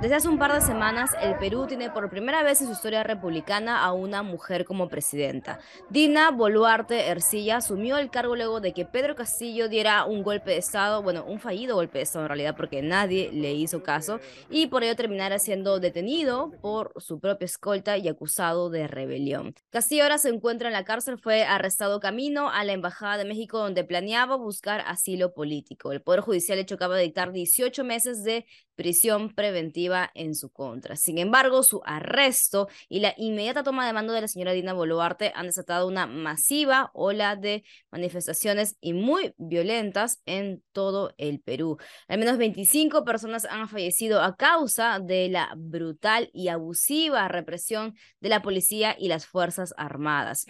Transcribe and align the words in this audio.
Desde 0.00 0.14
hace 0.14 0.28
un 0.30 0.38
par 0.38 0.54
de 0.54 0.62
semanas, 0.62 1.10
el 1.20 1.36
Perú 1.36 1.66
tiene 1.66 1.90
por 1.90 2.08
primera 2.08 2.42
vez 2.42 2.62
en 2.62 2.68
su 2.68 2.72
historia 2.72 3.02
republicana 3.02 3.84
a 3.84 3.92
una 3.92 4.22
mujer 4.22 4.64
como 4.64 4.88
presidenta. 4.88 5.60
Dina 5.90 6.30
Boluarte 6.30 7.08
Ercilla 7.08 7.58
asumió 7.58 7.98
el 7.98 8.08
cargo 8.08 8.34
luego 8.34 8.62
de 8.62 8.72
que 8.72 8.86
Pedro 8.86 9.14
Castillo 9.14 9.68
diera 9.68 10.06
un 10.06 10.22
golpe 10.22 10.52
de 10.52 10.56
Estado, 10.56 11.02
bueno, 11.02 11.26
un 11.26 11.38
fallido 11.38 11.74
golpe 11.74 11.98
de 11.98 12.04
Estado 12.04 12.24
en 12.24 12.28
realidad, 12.30 12.56
porque 12.56 12.80
nadie 12.80 13.30
le 13.30 13.52
hizo 13.52 13.82
caso, 13.82 14.20
y 14.48 14.68
por 14.68 14.84
ello 14.84 14.96
terminara 14.96 15.38
siendo 15.38 15.80
detenido 15.80 16.50
por 16.62 16.94
su 16.96 17.20
propia 17.20 17.44
escolta 17.44 17.98
y 17.98 18.08
acusado 18.08 18.70
de 18.70 18.88
rebelión. 18.88 19.54
Castillo 19.68 20.04
ahora 20.04 20.16
se 20.16 20.30
encuentra 20.30 20.68
en 20.68 20.72
la 20.72 20.84
cárcel, 20.84 21.18
fue 21.18 21.44
arrestado 21.44 22.00
camino 22.00 22.48
a 22.48 22.64
la 22.64 22.72
Embajada 22.72 23.18
de 23.18 23.26
México, 23.26 23.58
donde 23.58 23.84
planeaba 23.84 24.36
buscar 24.36 24.82
asilo 24.86 25.34
político. 25.34 25.92
El 25.92 26.00
Poder 26.00 26.20
Judicial 26.20 26.58
hecho 26.58 26.76
acaba 26.76 26.96
de 26.96 27.02
dictar 27.02 27.32
18 27.32 27.84
meses 27.84 28.24
de 28.24 28.46
prisión 28.80 29.34
preventiva 29.34 30.10
en 30.14 30.34
su 30.34 30.48
contra. 30.48 30.96
Sin 30.96 31.18
embargo, 31.18 31.62
su 31.62 31.82
arresto 31.84 32.66
y 32.88 33.00
la 33.00 33.12
inmediata 33.18 33.62
toma 33.62 33.86
de 33.86 33.92
mando 33.92 34.14
de 34.14 34.22
la 34.22 34.26
señora 34.26 34.52
Dina 34.52 34.72
Boluarte 34.72 35.32
han 35.34 35.44
desatado 35.44 35.86
una 35.86 36.06
masiva 36.06 36.90
ola 36.94 37.36
de 37.36 37.62
manifestaciones 37.90 38.78
y 38.80 38.94
muy 38.94 39.34
violentas 39.36 40.22
en 40.24 40.62
todo 40.72 41.12
el 41.18 41.40
Perú. 41.40 41.76
Al 42.08 42.20
menos 42.20 42.38
25 42.38 43.04
personas 43.04 43.44
han 43.44 43.68
fallecido 43.68 44.22
a 44.22 44.34
causa 44.34 44.98
de 44.98 45.28
la 45.28 45.52
brutal 45.58 46.30
y 46.32 46.48
abusiva 46.48 47.28
represión 47.28 47.94
de 48.20 48.30
la 48.30 48.40
policía 48.40 48.96
y 48.98 49.08
las 49.08 49.26
Fuerzas 49.26 49.74
Armadas. 49.76 50.46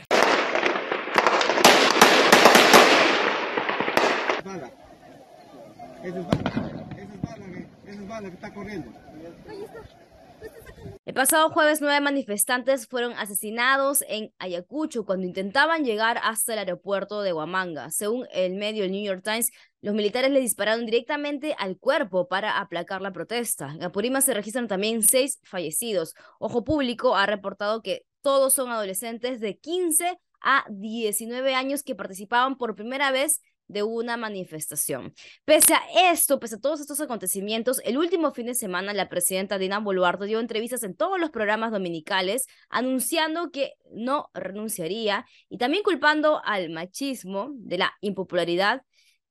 El 11.05 11.15
pasado 11.15 11.51
jueves, 11.51 11.81
nueve 11.81 12.01
manifestantes 12.01 12.87
fueron 12.87 13.13
asesinados 13.15 14.05
en 14.09 14.33
Ayacucho 14.39 15.05
cuando 15.05 15.27
intentaban 15.27 15.85
llegar 15.85 16.19
hasta 16.23 16.53
el 16.53 16.61
aeropuerto 16.61 17.23
de 17.23 17.33
Huamanga. 17.33 17.91
Según 17.91 18.27
el 18.33 18.55
medio 18.55 18.85
el 18.85 18.93
New 18.93 19.05
York 19.05 19.23
Times, 19.25 19.51
los 19.83 19.95
militares 19.95 20.31
le 20.31 20.41
dispararon 20.41 20.87
directamente 20.87 21.55
al 21.59 21.79
cuerpo 21.79 22.29
para 22.29 22.59
aplacar 22.59 23.03
la 23.03 23.13
protesta. 23.13 23.73
En 23.75 23.83
Apurímac 23.83 24.23
se 24.23 24.35
registran 24.35 24.69
también 24.69 25.03
seis 25.03 25.41
fallecidos. 25.43 26.15
Ojo 26.39 26.65
Público 26.65 27.17
ha 27.17 27.27
reportado 27.27 27.83
que 27.83 28.03
todos 28.23 28.55
son 28.55 28.71
adolescentes 28.71 29.41
de 29.41 29.59
15 29.59 30.19
a 30.43 30.65
19 30.71 31.55
años 31.55 31.83
que 31.83 31.95
participaban 31.95 32.57
por 32.57 32.75
primera 32.75 33.11
vez 33.11 33.41
de 33.71 33.83
una 33.83 34.17
manifestación. 34.17 35.15
Pese 35.45 35.75
a 35.75 36.13
esto, 36.13 36.41
pese 36.41 36.57
a 36.57 36.61
todos 36.61 36.81
estos 36.81 37.01
acontecimientos, 37.01 37.81
el 37.85 37.99
último 37.99 38.33
fin 38.33 38.47
de 38.47 38.55
semana 38.55 38.93
la 38.93 39.09
presidenta 39.09 39.59
Dina 39.59 39.79
Boluarte 39.79 40.27
dio 40.27 40.41
entrevistas 40.41 40.83
en 40.83 40.97
todos 40.97 41.21
los 41.21 41.31
programas 41.31 41.71
dominicales 41.71 42.47
anunciando 42.69 43.51
que 43.51 43.75
no 43.93 44.31
renunciaría 44.35 45.27
y 45.49 45.59
también 45.59 45.83
culpando 45.83 46.41
al 46.45 46.71
machismo 46.71 47.51
de 47.55 47.79
la 47.79 47.93
impopularidad 48.01 48.83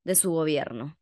de 0.04 0.16
su 0.16 0.32
gobierno. 0.32 0.98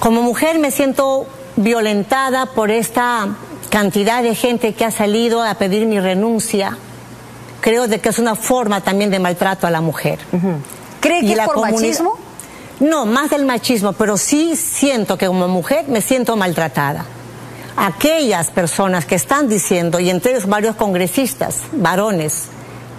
Como 0.00 0.22
mujer 0.22 0.58
me 0.58 0.70
siento 0.70 1.26
violentada 1.56 2.46
por 2.46 2.70
esta 2.70 3.36
cantidad 3.68 4.22
de 4.22 4.34
gente 4.34 4.72
que 4.72 4.84
ha 4.84 4.90
salido 4.90 5.42
a 5.42 5.54
pedir 5.54 5.86
mi 5.86 6.00
renuncia. 6.00 6.78
Creo 7.60 7.88
de 7.88 8.00
que 8.00 8.08
es 8.08 8.18
una 8.18 8.34
forma 8.34 8.80
también 8.80 9.10
de 9.10 9.18
maltrato 9.18 9.66
a 9.66 9.70
la 9.70 9.80
mujer. 9.80 10.20
¿Cree 11.00 11.20
que 11.20 11.32
es 11.32 11.40
por 11.40 11.60
machismo? 11.60 12.18
No, 12.80 13.06
más 13.06 13.30
del 13.30 13.44
machismo, 13.44 13.92
pero 13.92 14.16
sí 14.16 14.54
siento 14.56 15.18
que 15.18 15.26
como 15.26 15.48
mujer 15.48 15.86
me 15.88 16.00
siento 16.00 16.36
maltratada. 16.36 17.04
Aquellas 17.76 18.50
personas 18.50 19.04
que 19.04 19.14
están 19.14 19.48
diciendo, 19.48 20.00
y 20.00 20.10
entre 20.10 20.32
ellos 20.32 20.46
varios 20.46 20.76
congresistas, 20.76 21.62
varones, 21.72 22.46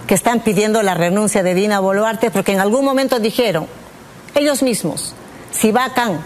que 0.06 0.14
están 0.14 0.40
pidiendo 0.40 0.82
la 0.82 0.94
renuncia 0.94 1.42
de 1.42 1.54
Dina 1.54 1.80
Boluarte, 1.80 2.30
porque 2.30 2.52
en 2.52 2.60
algún 2.60 2.84
momento 2.84 3.18
dijeron, 3.20 3.66
ellos 4.34 4.62
mismos, 4.62 5.14
si 5.52 5.72
vacan 5.72 6.20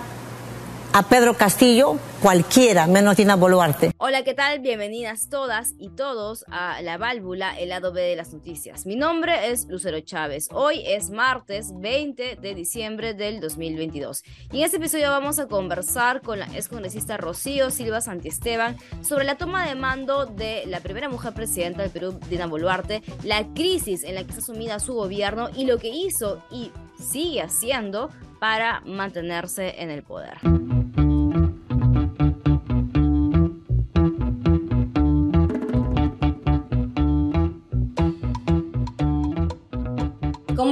a 0.97 1.03
Pedro 1.03 1.35
Castillo, 1.35 1.99
cualquiera, 2.23 2.87
menos 2.87 3.17
Dina 3.17 3.35
Boluarte. 3.35 3.91
Hola, 3.99 4.23
¿qué 4.23 4.33
tal? 4.33 4.61
Bienvenidas 4.61 5.29
todas 5.29 5.75
y 5.77 5.89
todos 5.89 6.45
a 6.53 6.81
La 6.83 6.99
Válvula, 6.99 7.59
el 7.59 7.71
lado 7.71 7.93
B 7.93 8.01
de 8.01 8.15
las 8.15 8.33
noticias. 8.33 8.87
Mi 8.87 8.95
nombre 8.95 9.51
es 9.51 9.67
Lucero 9.67 9.99
Chávez. 9.99 10.47
Hoy 10.53 10.85
es 10.87 11.11
martes 11.11 11.73
20 11.81 12.37
de 12.37 12.55
diciembre 12.55 13.13
del 13.13 13.41
2022. 13.41 14.23
Y 14.53 14.59
en 14.59 14.67
este 14.67 14.77
episodio 14.77 15.11
vamos 15.11 15.41
a 15.41 15.49
conversar 15.49 16.23
con 16.23 16.39
la 16.39 16.47
excongresista 16.55 17.17
Rocío 17.17 17.73
Silva 17.73 18.01
Santiesteban 18.01 18.77
sobre 19.03 19.25
la 19.25 19.37
toma 19.37 19.67
de 19.67 19.75
mando 19.75 20.27
de 20.27 20.63
la 20.67 20.79
primera 20.79 21.09
mujer 21.09 21.35
presidenta 21.35 21.83
del 21.83 21.91
Perú, 21.91 22.21
Dina 22.31 22.47
Boluarte, 22.47 23.03
la 23.25 23.45
crisis 23.53 24.05
en 24.05 24.15
la 24.15 24.23
que 24.23 24.31
está 24.31 24.43
sumida 24.43 24.79
su 24.79 24.95
gobierno 24.95 25.51
y 25.57 25.65
lo 25.65 25.79
que 25.79 25.89
hizo 25.89 26.41
y 26.53 26.71
sigue 27.01 27.43
haciendo 27.43 28.11
para 28.39 28.81
mantenerse 28.83 29.83
en 29.83 29.91
el 29.91 30.05
poder. 30.05 30.39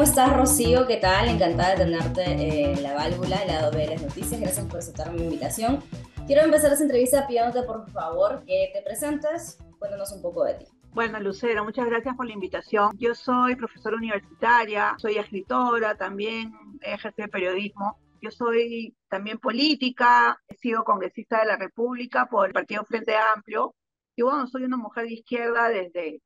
¿Cómo 0.02 0.10
estás, 0.10 0.36
Rocío? 0.36 0.84
¿Qué 0.88 0.96
tal? 0.96 1.28
Encantada 1.28 1.76
de 1.76 1.84
tenerte 1.84 2.24
en 2.24 2.82
la 2.82 2.94
válvula, 2.94 3.36
el 3.36 3.46
lado 3.46 3.70
de 3.70 3.86
las 3.86 4.02
noticias. 4.02 4.40
Gracias 4.40 4.66
por 4.66 4.80
aceptar 4.80 5.12
mi 5.12 5.22
invitación. 5.22 5.80
Quiero 6.26 6.42
empezar 6.42 6.72
esta 6.72 6.82
entrevista 6.82 7.24
pidiéndote, 7.24 7.62
por 7.62 7.88
favor, 7.88 8.42
que 8.44 8.72
te 8.74 8.82
presentes. 8.82 9.58
Cuéntanos 9.78 10.10
un 10.10 10.20
poco 10.20 10.42
de 10.42 10.54
ti. 10.54 10.64
Bueno, 10.90 11.20
Lucero, 11.20 11.62
muchas 11.62 11.86
gracias 11.86 12.16
por 12.16 12.26
la 12.26 12.32
invitación. 12.32 12.90
Yo 12.98 13.14
soy 13.14 13.54
profesora 13.54 13.96
universitaria, 13.96 14.96
soy 14.98 15.18
escritora, 15.18 15.94
también 15.94 16.52
ejercí 16.80 17.22
periodismo. 17.28 18.00
Yo 18.20 18.32
soy 18.32 18.96
también 19.08 19.38
política, 19.38 20.36
he 20.48 20.56
sido 20.56 20.82
congresista 20.82 21.38
de 21.38 21.46
la 21.46 21.56
República 21.56 22.26
por 22.26 22.48
el 22.48 22.52
Partido 22.52 22.84
Frente 22.86 23.14
Amplio. 23.36 23.76
Y 24.16 24.22
bueno, 24.22 24.48
soy 24.48 24.64
una 24.64 24.78
mujer 24.78 25.04
de 25.04 25.12
izquierda 25.12 25.68
desde 25.68 26.20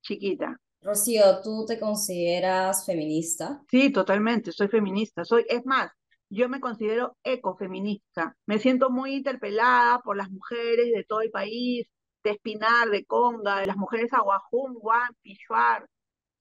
chiquita. 0.00 0.58
Rocío, 0.84 1.40
¿tú 1.42 1.64
te 1.66 1.80
consideras 1.80 2.84
feminista? 2.84 3.62
Sí, 3.70 3.90
totalmente, 3.90 4.52
soy 4.52 4.68
feminista. 4.68 5.24
Soy, 5.24 5.46
es 5.48 5.64
más, 5.64 5.90
yo 6.28 6.50
me 6.50 6.60
considero 6.60 7.16
ecofeminista. 7.24 8.36
Me 8.44 8.58
siento 8.58 8.90
muy 8.90 9.14
interpelada 9.14 10.00
por 10.00 10.14
las 10.14 10.30
mujeres 10.30 10.92
de 10.94 11.02
todo 11.04 11.22
el 11.22 11.30
país, 11.30 11.86
de 12.22 12.32
Espinar, 12.32 12.90
de 12.90 13.06
Conga, 13.06 13.60
de 13.60 13.66
las 13.66 13.78
mujeres 13.78 14.12
Aguajún, 14.12 14.74
Guan, 14.74 15.10
Pichuar, 15.22 15.88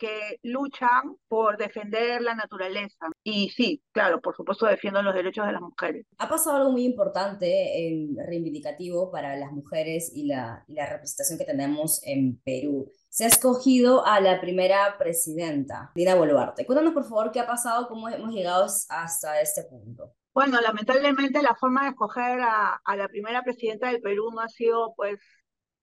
que 0.03 0.39
luchan 0.43 1.15
por 1.29 1.57
defender 1.57 2.21
la 2.21 2.35
naturaleza. 2.35 3.07
Y 3.23 3.49
sí, 3.51 3.81
claro, 3.93 4.19
por 4.19 4.35
supuesto 4.35 4.65
defiendo 4.65 5.01
los 5.01 5.15
derechos 5.15 5.45
de 5.45 5.53
las 5.53 5.61
mujeres. 5.61 6.05
Ha 6.17 6.27
pasado 6.27 6.57
algo 6.57 6.71
muy 6.71 6.83
importante, 6.83 7.87
en 7.87 8.17
reivindicativo 8.17 9.09
para 9.11 9.37
las 9.37 9.53
mujeres 9.53 10.11
y 10.13 10.25
la, 10.25 10.65
y 10.67 10.73
la 10.73 10.87
representación 10.87 11.39
que 11.39 11.45
tenemos 11.45 12.01
en 12.03 12.37
Perú 12.41 12.91
se 13.07 13.23
ha 13.23 13.27
escogido 13.27 14.05
a 14.05 14.19
la 14.19 14.41
primera 14.41 14.97
presidenta, 14.97 15.91
Dina 15.95 16.15
Boluarte. 16.15 16.65
Cuéntanos, 16.65 16.93
por 16.93 17.03
favor, 17.03 17.31
qué 17.31 17.39
ha 17.39 17.47
pasado, 17.47 17.87
cómo 17.87 18.09
hemos 18.09 18.33
llegado 18.33 18.65
hasta 18.65 19.39
este 19.39 19.63
punto. 19.63 20.15
Bueno, 20.33 20.59
lamentablemente 20.59 21.41
la 21.41 21.55
forma 21.55 21.83
de 21.83 21.89
escoger 21.91 22.41
a, 22.41 22.81
a, 22.83 22.95
la 22.97 23.07
primera 23.07 23.41
presidenta 23.43 23.87
del 23.87 24.01
Perú 24.01 24.31
no 24.33 24.41
ha 24.41 24.49
sido 24.49 24.93
pues 24.97 25.19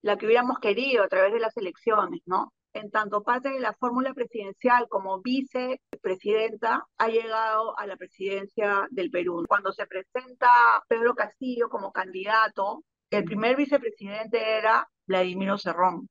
la 0.03 0.19
que 0.19 0.27
hubiéramos 0.27 0.59
querido 0.59 1.05
a 1.05 1.09
través 1.09 1.33
de 1.33 1.41
las 1.41 1.57
elecciones, 1.57 2.21
¿no? 2.27 2.53
En 2.73 2.91
tanto 2.91 3.23
parte 3.23 3.51
de 3.51 3.61
la 3.61 3.73
fórmula 3.73 4.15
presidencial 4.15 4.87
como 4.89 5.21
vicepresidenta 5.21 6.87
ha 6.99 7.09
llegado 7.09 7.77
a 7.79 7.87
la 7.87 7.97
presidencia 7.97 8.87
del 8.91 9.11
Perú. 9.11 9.45
Cuando 9.49 9.73
se 9.73 9.87
presenta 9.87 10.83
Pedro 10.87 11.15
Castillo 11.15 11.69
como 11.69 11.93
candidato, 11.93 12.85
el 13.11 13.25
primer 13.25 13.57
vicepresidente 13.57 14.59
era 14.59 14.89
Vladimiro 15.07 15.59
Cerrón 15.59 16.09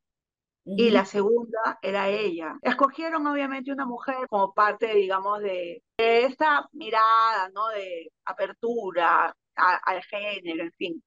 y 0.64 0.90
la 0.90 1.04
segunda 1.04 1.78
era 1.82 2.08
ella. 2.08 2.58
Escogieron 2.62 3.26
obviamente 3.26 3.72
una 3.72 3.86
mujer 3.86 4.26
como 4.28 4.52
parte, 4.52 4.94
digamos, 4.94 5.40
de, 5.40 5.82
esta 5.96 6.68
mirada, 6.72 7.48
¿no? 7.54 7.68
De 7.68 8.12
apertura 8.24 9.34
al 9.54 10.02
género, 10.04 10.64
en 10.64 10.72
fin. 10.72 11.02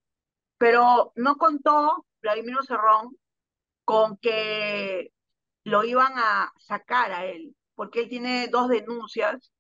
Pero 0.57 1.11
no 1.15 1.37
contó 1.37 2.05
Vladimiro 2.21 2.63
Cerrón 2.63 3.15
con 3.85 4.17
que 4.17 5.11
lo 5.63 5.83
iban 5.83 6.13
a 6.15 6.51
sacar 6.59 7.11
a 7.11 7.25
él, 7.25 7.55
porque 7.75 8.01
él 8.01 8.09
tiene 8.09 8.47
dos 8.47 8.69
denuncias 8.69 9.51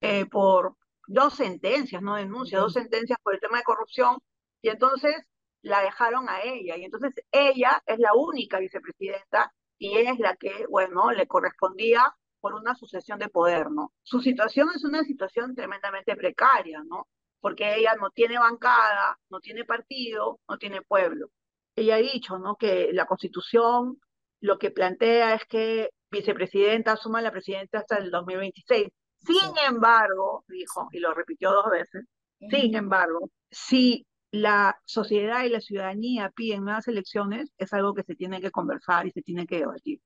eh, 0.00 0.26
por 0.26 0.76
dos 1.06 1.34
sentencias, 1.34 2.02
no 2.02 2.14
denuncias, 2.14 2.60
dos 2.60 2.72
sentencias 2.72 3.18
por 3.22 3.34
el 3.34 3.40
tema 3.40 3.58
de 3.58 3.64
corrupción, 3.64 4.18
y 4.62 4.68
entonces 4.68 5.14
la 5.62 5.82
dejaron 5.82 6.28
a 6.28 6.42
ella. 6.42 6.76
Y 6.76 6.84
entonces 6.84 7.14
ella 7.30 7.82
es 7.86 7.98
la 7.98 8.14
única 8.14 8.58
vicepresidenta 8.58 9.52
y 9.78 9.96
es 9.98 10.18
la 10.18 10.36
que, 10.36 10.66
bueno, 10.68 11.10
le 11.12 11.26
correspondía 11.26 12.14
por 12.40 12.54
una 12.54 12.74
sucesión 12.74 13.18
de 13.18 13.28
poder, 13.28 13.70
¿no? 13.70 13.92
Su 14.02 14.20
situación 14.20 14.68
es 14.74 14.84
una 14.84 15.04
situación 15.04 15.54
tremendamente 15.54 16.16
precaria, 16.16 16.82
¿no? 16.84 17.08
Porque 17.40 17.76
ella 17.76 17.94
no 17.96 18.10
tiene 18.10 18.38
bancada, 18.38 19.18
no 19.30 19.40
tiene 19.40 19.64
partido, 19.64 20.40
no 20.48 20.58
tiene 20.58 20.82
pueblo. 20.82 21.28
ella 21.76 21.96
ha 21.96 21.98
dicho, 21.98 22.38
¿no? 22.38 22.56
Que 22.56 22.90
la 22.92 23.06
constitución 23.06 23.98
lo 24.40 24.58
que 24.58 24.70
plantea 24.70 25.34
es 25.34 25.44
que 25.46 25.90
vicepresidenta 26.10 26.92
asuma 26.92 27.22
la 27.22 27.30
presidencia 27.30 27.78
hasta 27.78 27.96
el 27.96 28.10
2026. 28.10 28.88
Sin 29.18 29.52
embargo, 29.68 30.44
dijo, 30.48 30.88
y 30.92 30.98
lo 30.98 31.12
repitió 31.14 31.52
dos 31.52 31.70
veces, 31.70 32.06
sin 32.50 32.74
embargo, 32.74 33.28
si 33.50 34.06
la 34.32 34.78
sociedad 34.84 35.44
y 35.44 35.50
la 35.50 35.60
ciudadanía 35.60 36.30
piden 36.34 36.64
nuevas 36.64 36.88
elecciones, 36.88 37.50
es 37.58 37.72
algo 37.72 37.94
que 37.94 38.02
se 38.02 38.14
tiene 38.14 38.40
que 38.40 38.50
conversar 38.50 39.06
y 39.06 39.10
se 39.10 39.22
tiene 39.22 39.46
que 39.46 39.58
debatir. 39.58 40.00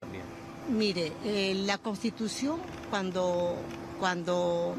Mire, 0.68 1.12
eh, 1.24 1.54
la 1.66 1.78
constitución 1.78 2.58
cuando, 2.90 3.54
cuando 4.00 4.74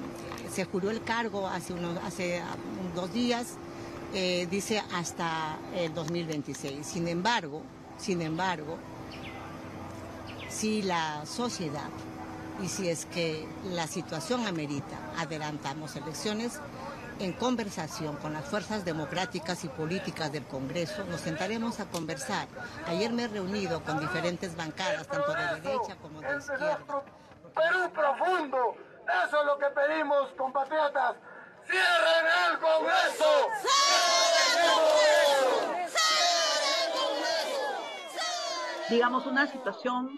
se 0.49 0.65
juró 0.65 0.89
el 0.89 1.03
cargo 1.03 1.47
hace, 1.47 1.73
unos, 1.73 1.97
hace 2.03 2.41
dos 2.95 3.13
días, 3.13 3.57
eh, 4.13 4.47
dice 4.49 4.81
hasta 4.93 5.59
el 5.75 5.93
2026. 5.93 6.85
Sin 6.85 7.07
embargo, 7.07 7.61
sin 7.97 8.21
embargo, 8.21 8.77
si 10.55 10.81
la 10.81 11.25
sociedad 11.25 11.89
y 12.61 12.69
si 12.69 12.87
es 12.89 13.05
que 13.05 13.45
la 13.65 13.87
situación 13.87 14.47
amerita, 14.47 14.95
adelantamos 15.17 15.97
elecciones, 15.97 16.61
en 17.19 17.33
conversación 17.33 18.15
con 18.17 18.31
las 18.31 18.45
fuerzas 18.45 18.85
democráticas 18.85 19.65
y 19.65 19.67
políticas 19.69 20.31
del 20.31 20.45
Congreso, 20.45 21.03
nos 21.05 21.19
sentaremos 21.21 21.81
a 21.81 21.85
conversar. 21.85 22.47
Ayer 22.87 23.11
me 23.11 23.23
he 23.23 23.27
reunido 23.27 23.83
con 23.83 23.99
diferentes 23.99 24.55
bancadas, 24.55 25.07
tanto 25.07 25.33
de 25.33 25.61
derecha 25.61 25.97
como 26.01 26.21
de 26.21 26.37
izquierda. 26.37 27.03
Perú 27.53 27.91
profundo, 27.93 28.75
eso 29.27 29.39
es 29.41 29.45
lo 29.45 29.57
que 29.57 29.67
pedimos, 29.67 30.29
compatriotas. 30.37 31.15
¡Cierren 31.65 32.25
el 32.49 32.59
Congreso! 32.59 33.49
¡Cierren 33.61 34.55
el 36.81 36.91
Congreso! 36.93 37.55
Digamos, 38.89 39.25
una 39.25 39.47
situación 39.47 40.17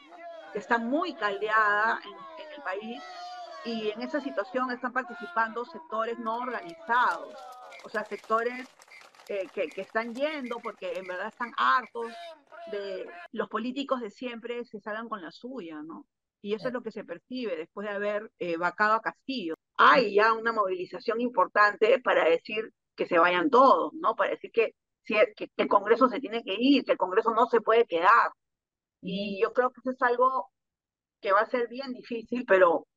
que 0.57 0.61
está 0.61 0.79
muy 0.79 1.13
caldeada 1.13 1.99
en, 2.03 2.43
en 2.43 2.51
el 2.51 2.63
país 2.63 3.03
y 3.63 3.91
en 3.91 4.01
esa 4.01 4.19
situación 4.19 4.71
están 4.71 4.91
participando 4.91 5.63
sectores 5.65 6.17
no 6.17 6.37
organizados, 6.37 7.35
o 7.83 7.89
sea, 7.89 8.03
sectores 8.05 8.67
eh, 9.27 9.47
que, 9.53 9.67
que, 9.67 9.81
están 9.81 10.15
yendo 10.15 10.57
porque 10.57 10.93
en 10.93 11.05
verdad 11.05 11.27
están 11.27 11.51
hartos 11.57 12.07
de 12.71 13.07
los 13.33 13.47
políticos 13.49 14.01
de 14.01 14.09
siempre 14.09 14.65
se 14.65 14.79
salgan 14.79 15.07
con 15.07 15.21
la 15.21 15.29
suya, 15.29 15.83
¿no? 15.83 16.07
Y 16.41 16.55
eso 16.55 16.69
es 16.69 16.73
lo 16.73 16.81
que 16.81 16.91
se 16.91 17.03
percibe 17.03 17.55
después 17.55 17.87
de 17.87 17.93
haber 17.93 18.31
eh, 18.39 18.57
vacado 18.57 18.95
a 18.95 19.01
Castillo. 19.01 19.53
Hay 19.77 20.15
ya 20.15 20.33
una 20.33 20.53
movilización 20.53 21.21
importante 21.21 21.99
para 21.99 22.27
decir 22.27 22.73
que 22.95 23.05
se 23.05 23.19
vayan 23.19 23.51
todos, 23.51 23.93
¿no? 23.93 24.15
Para 24.15 24.31
decir 24.31 24.49
que, 24.51 24.73
que 25.05 25.51
el 25.55 25.67
Congreso 25.67 26.09
se 26.09 26.19
tiene 26.19 26.43
que 26.43 26.55
ir, 26.57 26.83
que 26.83 26.93
el 26.93 26.97
Congreso 26.97 27.29
no 27.29 27.45
se 27.45 27.61
puede 27.61 27.85
quedar. 27.85 28.31
Y 29.01 29.39
yo 29.41 29.53
creo 29.53 29.71
que 29.71 29.79
eso 29.81 29.91
es 29.91 30.01
algo 30.01 30.49
que 31.21 31.31
va 31.31 31.41
a 31.41 31.49
ser 31.49 31.67
bien 31.67 31.93
difícil, 31.93 32.45
pero 32.45 32.87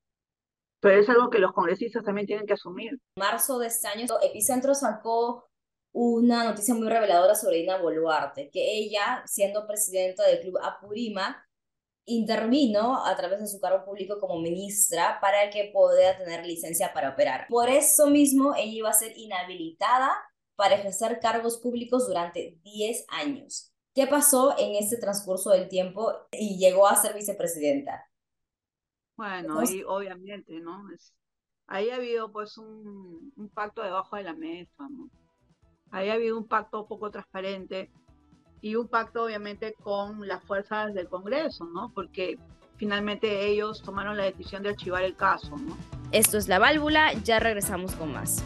pero 0.80 0.98
es 0.98 1.08
algo 1.10 1.28
que 1.28 1.38
los 1.38 1.52
congresistas 1.52 2.04
también 2.04 2.26
tienen 2.26 2.46
que 2.46 2.54
asumir. 2.54 2.92
En 2.92 3.00
marzo 3.16 3.58
de 3.58 3.66
este 3.66 3.86
año, 3.86 4.06
Epicentro 4.22 4.74
sacó 4.74 5.50
una 5.92 6.44
noticia 6.44 6.74
muy 6.74 6.88
reveladora 6.88 7.34
sobre 7.34 7.58
Dina 7.58 7.76
Boluarte, 7.76 8.50
que 8.50 8.78
ella, 8.78 9.22
siendo 9.26 9.66
presidenta 9.66 10.26
del 10.26 10.40
Club 10.40 10.58
Apurima, 10.62 11.46
intervino 12.06 13.04
a 13.04 13.14
través 13.16 13.40
de 13.40 13.46
su 13.46 13.60
cargo 13.60 13.84
público 13.84 14.18
como 14.18 14.40
ministra 14.40 15.18
para 15.20 15.50
que 15.50 15.70
pueda 15.72 16.16
tener 16.16 16.46
licencia 16.46 16.92
para 16.94 17.10
operar. 17.10 17.46
Por 17.48 17.68
eso 17.68 18.06
mismo, 18.06 18.54
ella 18.54 18.72
iba 18.72 18.90
a 18.90 18.94
ser 18.94 19.16
inhabilitada 19.18 20.10
para 20.56 20.76
ejercer 20.76 21.20
cargos 21.20 21.58
públicos 21.58 22.06
durante 22.06 22.58
10 22.62 23.04
años. 23.08 23.72
¿Qué 23.94 24.06
pasó 24.06 24.54
en 24.56 24.76
este 24.76 24.98
transcurso 24.98 25.50
del 25.50 25.68
tiempo 25.68 26.12
y 26.30 26.58
llegó 26.58 26.86
a 26.86 26.96
ser 26.96 27.14
vicepresidenta? 27.14 28.08
Bueno, 29.16 29.58
ahí 29.58 29.82
obviamente, 29.86 30.60
¿no? 30.60 30.90
Es, 30.92 31.12
ahí 31.66 31.90
ha 31.90 31.96
habido 31.96 32.30
pues 32.30 32.56
un, 32.56 33.32
un, 33.36 33.48
pacto 33.50 33.82
debajo 33.82 34.16
de 34.16 34.22
la 34.22 34.32
mesa, 34.32 34.88
¿no? 34.88 35.10
Ahí 35.90 36.08
ha 36.08 36.14
habido 36.14 36.38
un 36.38 36.46
pacto 36.46 36.86
poco 36.86 37.10
transparente 37.10 37.90
y 38.60 38.76
un 38.76 38.88
pacto 38.88 39.24
obviamente 39.24 39.74
con 39.74 40.26
las 40.26 40.42
fuerzas 40.44 40.94
del 40.94 41.08
Congreso, 41.08 41.64
¿no? 41.64 41.92
Porque 41.92 42.38
finalmente 42.76 43.48
ellos 43.48 43.82
tomaron 43.82 44.16
la 44.16 44.24
decisión 44.24 44.62
de 44.62 44.70
archivar 44.70 45.02
el 45.02 45.16
caso, 45.16 45.56
¿no? 45.56 45.76
Esto 46.12 46.38
es 46.38 46.48
La 46.48 46.58
Válvula, 46.58 47.12
ya 47.24 47.40
regresamos 47.40 47.94
con 47.96 48.12
más. 48.12 48.42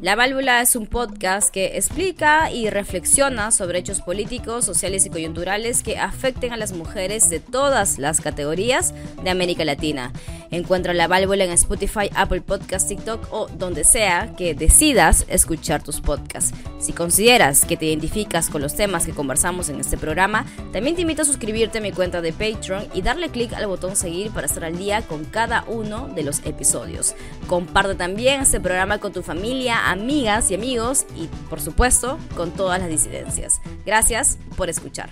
La 0.00 0.14
Válvula 0.14 0.60
es 0.60 0.76
un 0.76 0.86
podcast 0.86 1.50
que 1.52 1.76
explica 1.76 2.52
y 2.52 2.70
reflexiona 2.70 3.50
sobre 3.50 3.80
hechos 3.80 4.00
políticos, 4.00 4.64
sociales 4.64 5.04
y 5.04 5.10
coyunturales 5.10 5.82
que 5.82 5.98
afecten 5.98 6.52
a 6.52 6.56
las 6.56 6.72
mujeres 6.72 7.28
de 7.30 7.40
todas 7.40 7.98
las 7.98 8.20
categorías 8.20 8.94
de 9.24 9.30
América 9.30 9.64
Latina. 9.64 10.12
Encuentra 10.52 10.94
La 10.94 11.08
Válvula 11.08 11.44
en 11.44 11.50
Spotify, 11.50 12.10
Apple 12.14 12.42
Podcast, 12.42 12.88
TikTok 12.88 13.26
o 13.32 13.48
donde 13.48 13.82
sea 13.82 14.34
que 14.36 14.54
decidas 14.54 15.24
escuchar 15.28 15.82
tus 15.82 16.00
podcasts. 16.00 16.54
Si 16.78 16.92
consideras 16.92 17.64
que 17.64 17.76
te 17.76 17.86
identificas 17.86 18.48
con 18.48 18.62
los 18.62 18.74
temas 18.74 19.04
que 19.04 19.12
conversamos 19.12 19.68
en 19.68 19.80
este 19.80 19.98
programa, 19.98 20.46
también 20.72 20.94
te 20.94 21.02
invito 21.02 21.22
a 21.22 21.26
suscribirte 21.26 21.78
a 21.78 21.82
mi 21.82 21.90
cuenta 21.90 22.20
de 22.22 22.32
Patreon 22.32 22.86
y 22.94 23.02
darle 23.02 23.30
clic 23.30 23.52
al 23.52 23.66
botón 23.66 23.96
seguir 23.96 24.30
para 24.30 24.46
estar 24.46 24.64
al 24.64 24.78
día 24.78 25.02
con 25.02 25.24
cada 25.24 25.64
uno 25.66 26.08
de 26.08 26.22
los 26.22 26.46
episodios. 26.46 27.14
Comparte 27.48 27.96
también 27.96 28.42
este 28.42 28.60
programa 28.60 28.98
con 28.98 29.12
tu 29.12 29.22
familia, 29.22 29.87
amigas 29.90 30.50
y 30.50 30.54
amigos 30.54 31.06
y 31.16 31.28
por 31.48 31.60
supuesto 31.60 32.18
con 32.36 32.50
todas 32.52 32.78
las 32.78 32.88
disidencias. 32.88 33.60
Gracias 33.86 34.38
por 34.56 34.68
escuchar. 34.68 35.10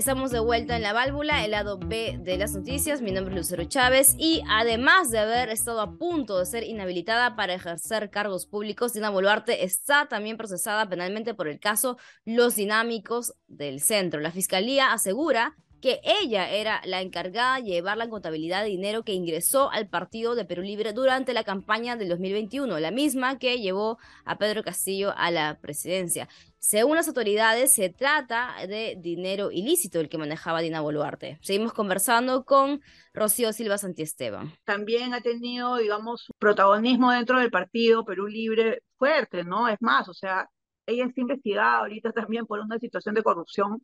Estamos 0.00 0.30
de 0.30 0.40
vuelta 0.40 0.76
en 0.76 0.82
la 0.82 0.94
válvula, 0.94 1.44
el 1.44 1.50
lado 1.50 1.78
B 1.78 2.18
de 2.22 2.38
las 2.38 2.54
noticias. 2.54 3.02
Mi 3.02 3.10
nombre 3.10 3.34
es 3.34 3.38
Lucero 3.38 3.64
Chávez 3.64 4.14
y 4.16 4.40
además 4.48 5.10
de 5.10 5.18
haber 5.18 5.50
estado 5.50 5.82
a 5.82 5.98
punto 5.98 6.38
de 6.38 6.46
ser 6.46 6.64
inhabilitada 6.64 7.36
para 7.36 7.52
ejercer 7.52 8.08
cargos 8.08 8.46
públicos, 8.46 8.94
Dina 8.94 9.10
Boluarte 9.10 9.62
está 9.62 10.08
también 10.08 10.38
procesada 10.38 10.88
penalmente 10.88 11.34
por 11.34 11.48
el 11.48 11.60
caso 11.60 11.98
Los 12.24 12.56
Dinámicos 12.56 13.34
del 13.46 13.80
Centro. 13.82 14.20
La 14.20 14.30
fiscalía 14.30 14.94
asegura 14.94 15.54
que 15.80 16.00
ella 16.04 16.50
era 16.50 16.80
la 16.84 17.00
encargada 17.00 17.56
de 17.56 17.62
llevar 17.62 17.96
la 17.96 18.08
contabilidad 18.08 18.62
de 18.62 18.68
dinero 18.68 19.02
que 19.02 19.14
ingresó 19.14 19.70
al 19.70 19.88
partido 19.88 20.34
de 20.34 20.44
Perú 20.44 20.62
Libre 20.62 20.92
durante 20.92 21.32
la 21.32 21.44
campaña 21.44 21.96
del 21.96 22.08
2021, 22.08 22.78
la 22.78 22.90
misma 22.90 23.38
que 23.38 23.58
llevó 23.58 23.98
a 24.24 24.38
Pedro 24.38 24.62
Castillo 24.62 25.12
a 25.16 25.30
la 25.30 25.58
presidencia. 25.60 26.28
Según 26.58 26.96
las 26.96 27.08
autoridades, 27.08 27.72
se 27.74 27.88
trata 27.88 28.54
de 28.68 28.96
dinero 28.98 29.50
ilícito 29.50 29.98
el 29.98 30.10
que 30.10 30.18
manejaba 30.18 30.60
Dina 30.60 30.82
Boluarte. 30.82 31.38
Seguimos 31.40 31.72
conversando 31.72 32.44
con 32.44 32.82
Rocío 33.14 33.52
Silva 33.54 33.78
Santiesteban. 33.78 34.52
También 34.64 35.14
ha 35.14 35.22
tenido, 35.22 35.76
digamos, 35.76 36.26
protagonismo 36.38 37.12
dentro 37.12 37.38
del 37.40 37.50
partido 37.50 38.04
Perú 38.04 38.26
Libre 38.26 38.82
fuerte, 38.98 39.42
¿no? 39.42 39.68
Es 39.68 39.78
más, 39.80 40.06
o 40.10 40.14
sea, 40.14 40.50
ella 40.84 41.06
está 41.06 41.22
investigada 41.22 41.78
ahorita 41.78 42.12
también 42.12 42.44
por 42.44 42.60
una 42.60 42.78
situación 42.78 43.14
de 43.14 43.22
corrupción 43.22 43.80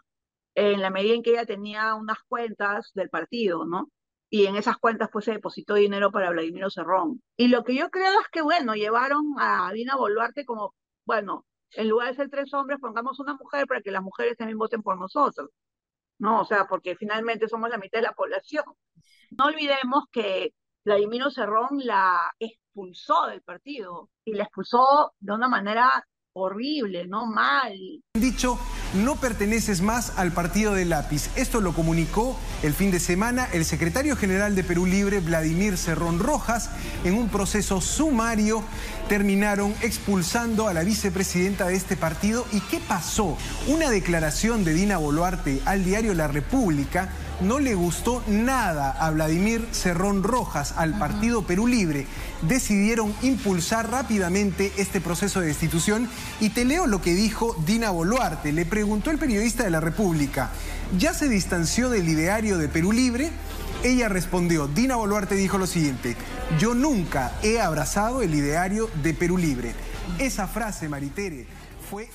en 0.56 0.80
la 0.80 0.90
medida 0.90 1.14
en 1.14 1.22
que 1.22 1.30
ella 1.32 1.44
tenía 1.44 1.94
unas 1.94 2.18
cuentas 2.28 2.90
del 2.94 3.10
partido, 3.10 3.66
¿no? 3.66 3.90
Y 4.30 4.46
en 4.46 4.56
esas 4.56 4.78
cuentas 4.78 5.10
pues 5.12 5.26
se 5.26 5.32
depositó 5.32 5.74
dinero 5.74 6.10
para 6.10 6.30
Vladimiro 6.30 6.70
Cerrón. 6.70 7.22
Y 7.36 7.48
lo 7.48 7.62
que 7.62 7.74
yo 7.74 7.90
creo 7.90 8.20
es 8.20 8.28
que, 8.32 8.42
bueno, 8.42 8.74
llevaron 8.74 9.34
a 9.38 9.70
Dina 9.72 9.96
Boluarte 9.96 10.46
como, 10.46 10.74
bueno, 11.04 11.46
en 11.72 11.88
lugar 11.88 12.08
de 12.08 12.14
ser 12.14 12.30
tres 12.30 12.52
hombres, 12.54 12.80
pongamos 12.80 13.20
una 13.20 13.34
mujer 13.34 13.66
para 13.66 13.82
que 13.82 13.90
las 13.90 14.02
mujeres 14.02 14.36
también 14.36 14.56
voten 14.56 14.82
por 14.82 14.98
nosotros, 14.98 15.50
¿no? 16.18 16.40
O 16.40 16.44
sea, 16.46 16.66
porque 16.66 16.96
finalmente 16.96 17.48
somos 17.48 17.68
la 17.68 17.78
mitad 17.78 17.98
de 17.98 18.06
la 18.06 18.14
población. 18.14 18.64
No 19.32 19.46
olvidemos 19.46 20.04
que 20.10 20.54
Vladimiro 20.86 21.30
Cerrón 21.30 21.80
la 21.84 22.18
expulsó 22.38 23.26
del 23.26 23.42
partido 23.42 24.08
y 24.24 24.32
la 24.32 24.44
expulsó 24.44 25.12
de 25.20 25.32
una 25.34 25.48
manera 25.48 25.90
horrible, 26.32 27.06
¿no? 27.06 27.26
Mal. 27.26 27.76
Dicho, 28.14 28.58
no 28.94 29.16
perteneces 29.16 29.80
más 29.80 30.12
al 30.16 30.32
partido 30.32 30.74
de 30.74 30.84
lápiz. 30.84 31.28
Esto 31.36 31.60
lo 31.60 31.74
comunicó 31.74 32.38
el 32.62 32.74
fin 32.74 32.90
de 32.90 33.00
semana 33.00 33.48
el 33.52 33.64
secretario 33.64 34.16
general 34.16 34.54
de 34.54 34.64
Perú 34.64 34.86
Libre, 34.86 35.20
Vladimir 35.20 35.76
Cerrón 35.76 36.18
Rojas, 36.18 36.70
en 37.04 37.14
un 37.14 37.28
proceso 37.28 37.80
sumario 37.80 38.62
terminaron 39.08 39.74
expulsando 39.82 40.68
a 40.68 40.74
la 40.74 40.84
vicepresidenta 40.84 41.66
de 41.66 41.76
este 41.76 41.96
partido. 41.96 42.46
¿Y 42.52 42.60
qué 42.60 42.80
pasó? 42.80 43.36
Una 43.68 43.90
declaración 43.90 44.64
de 44.64 44.74
Dina 44.74 44.96
Boluarte 44.96 45.60
al 45.64 45.84
diario 45.84 46.14
La 46.14 46.28
República 46.28 47.08
no 47.40 47.58
le 47.58 47.74
gustó 47.74 48.22
nada 48.26 48.90
a 48.90 49.10
Vladimir 49.10 49.66
Cerrón 49.72 50.22
Rojas, 50.22 50.74
al 50.76 50.98
Partido 50.98 51.46
Perú 51.46 51.66
Libre. 51.66 52.06
Decidieron 52.42 53.14
impulsar 53.22 53.90
rápidamente 53.90 54.72
este 54.76 55.00
proceso 55.00 55.40
de 55.40 55.46
destitución 55.46 56.08
y 56.40 56.50
te 56.50 56.64
leo 56.64 56.86
lo 56.86 57.00
que 57.02 57.14
dijo 57.14 57.54
Dina 57.66 57.90
Boluarte. 57.90 58.52
Le 58.52 58.66
preguntó 58.66 59.10
el 59.10 59.18
periodista 59.18 59.64
de 59.64 59.70
La 59.70 59.80
República, 59.80 60.50
¿ya 60.98 61.14
se 61.14 61.28
distanció 61.28 61.90
del 61.90 62.08
ideario 62.08 62.58
de 62.58 62.68
Perú 62.68 62.92
Libre? 62.92 63.30
Ella 63.84 64.08
respondió, 64.08 64.66
Dina 64.66 64.96
Boluarte 64.96 65.34
dijo 65.34 65.58
lo 65.58 65.66
siguiente, 65.66 66.16
yo 66.58 66.74
nunca 66.74 67.32
he 67.42 67.60
abrazado 67.60 68.22
el 68.22 68.34
ideario 68.34 68.88
de 69.02 69.14
Perú 69.14 69.36
Libre. 69.36 69.74
Esa 70.18 70.48
frase, 70.48 70.88
Maritere, 70.88 71.46
fue... 71.90 72.08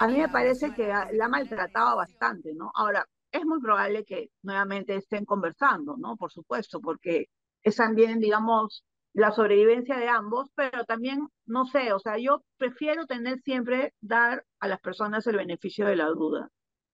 A 0.00 0.06
mí 0.06 0.18
me 0.18 0.28
parece 0.28 0.72
que 0.74 0.88
la 0.88 1.24
ha 1.24 1.28
maltratado 1.28 1.96
bastante, 1.96 2.52
¿no? 2.54 2.70
Ahora, 2.74 3.06
es 3.32 3.44
muy 3.44 3.60
probable 3.60 4.04
que 4.04 4.30
nuevamente 4.42 4.96
estén 4.96 5.24
conversando, 5.24 5.96
¿no? 5.96 6.16
Por 6.16 6.32
supuesto, 6.32 6.80
porque 6.80 7.26
es 7.62 7.76
también, 7.76 8.20
digamos, 8.20 8.84
la 9.12 9.32
sobrevivencia 9.32 9.96
de 9.98 10.08
ambos, 10.08 10.50
pero 10.54 10.84
también, 10.84 11.28
no 11.46 11.66
sé, 11.66 11.92
o 11.92 11.98
sea, 11.98 12.18
yo 12.18 12.44
prefiero 12.56 13.06
tener 13.06 13.40
siempre, 13.40 13.94
dar 14.00 14.44
a 14.60 14.68
las 14.68 14.80
personas 14.80 15.26
el 15.26 15.36
beneficio 15.36 15.86
de 15.86 15.96
la 15.96 16.06
duda. 16.06 16.50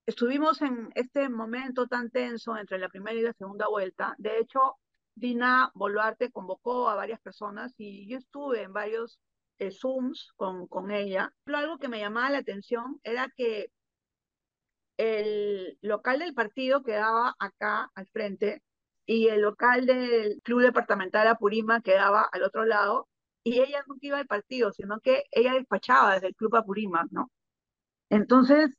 Estuvimos 0.06 0.62
en 0.62 0.90
este 0.94 1.28
momento 1.28 1.86
tan 1.86 2.10
tenso 2.10 2.56
entre 2.56 2.78
la 2.78 2.88
primera 2.88 3.18
y 3.18 3.22
la 3.22 3.32
segunda 3.32 3.68
vuelta. 3.68 4.14
De 4.18 4.38
hecho, 4.38 4.76
Dina 5.14 5.70
Boluarte 5.74 6.30
convocó 6.30 6.88
a 6.88 6.94
varias 6.94 7.20
personas 7.20 7.74
y 7.78 8.06
yo 8.08 8.18
estuve 8.18 8.62
en 8.62 8.72
varios 8.72 9.18
eh, 9.58 9.70
Zooms 9.70 10.32
con, 10.36 10.66
con 10.66 10.90
ella. 10.90 11.32
Pero 11.44 11.58
algo 11.58 11.78
que 11.78 11.88
me 11.88 12.00
llamaba 12.00 12.30
la 12.30 12.38
atención 12.38 13.00
era 13.02 13.30
que 13.34 13.70
el 14.96 15.78
local 15.82 16.20
del 16.20 16.34
partido 16.34 16.82
quedaba 16.82 17.34
acá 17.38 17.90
al 17.94 18.06
frente 18.08 18.62
y 19.06 19.28
el 19.28 19.42
local 19.42 19.86
del 19.86 20.40
Club 20.42 20.62
Departamental 20.62 21.28
Apurima 21.28 21.80
quedaba 21.82 22.28
al 22.32 22.42
otro 22.42 22.64
lado, 22.64 23.08
y 23.42 23.60
ella 23.60 23.84
no 23.86 23.96
iba 24.00 24.18
al 24.18 24.26
partido, 24.26 24.72
sino 24.72 25.00
que 25.00 25.24
ella 25.30 25.52
despachaba 25.54 26.14
desde 26.14 26.28
el 26.28 26.34
Club 26.36 26.56
Apurima, 26.56 27.06
¿no? 27.10 27.30
Entonces, 28.10 28.70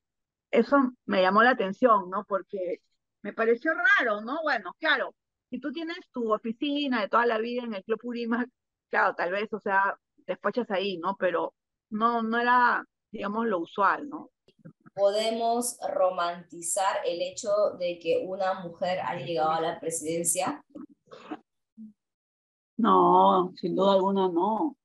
eso 0.52 0.78
me 1.06 1.22
llamó 1.22 1.44
la 1.44 1.52
atención, 1.52 2.10
¿no? 2.10 2.26
Porque 2.26 2.80
me 3.22 3.34
pareció 3.34 3.74
raro, 4.00 4.22
¿no? 4.22 4.42
Bueno, 4.44 4.76
claro, 4.80 5.16
si 5.50 5.60
tú 5.60 5.72
tienes 5.72 5.98
tu 6.12 6.34
oficina 6.34 7.02
de 7.02 7.10
toda 7.10 7.26
la 7.26 7.38
vida 7.40 7.64
en 7.64 7.76
el 7.76 7.84
Club 7.84 8.00
Apurima, 8.02 8.46
claro, 8.90 9.16
tal 9.16 9.32
vez, 9.32 9.52
o 9.54 9.60
sea, 9.60 9.98
despachas 10.28 10.70
ahí, 10.72 10.98
¿no? 10.98 11.16
Pero 11.18 11.54
no, 11.90 12.24
no 12.24 12.40
era, 12.40 12.84
digamos, 13.12 13.48
lo 13.48 13.60
usual, 13.60 14.10
¿no? 14.10 14.32
Podemos 14.96 15.78
romantizar 15.94 17.06
el 17.06 17.22
hecho 17.22 17.50
de 17.78 18.00
que 18.00 18.26
una 18.26 18.62
mujer 18.62 19.00
haya 19.02 19.26
llegado 19.26 19.52
a 19.52 19.62
la 19.62 19.80
presidencia? 19.80 20.64
No, 22.78 23.54
sin 23.58 23.76
duda 23.76 23.94
alguna 23.94 24.30
no. 24.30 24.76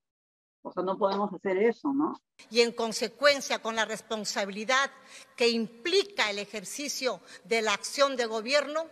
O 0.62 0.72
sea, 0.72 0.82
no 0.82 0.98
podemos 0.98 1.32
hacer 1.32 1.56
eso, 1.56 1.92
¿no? 1.92 2.20
Y 2.50 2.60
en 2.60 2.72
consecuencia, 2.72 3.60
con 3.60 3.76
la 3.76 3.86
responsabilidad 3.86 4.90
que 5.36 5.48
implica 5.48 6.28
el 6.30 6.38
ejercicio 6.38 7.20
de 7.44 7.62
la 7.62 7.72
acción 7.72 8.16
de 8.16 8.26
gobierno, 8.26 8.86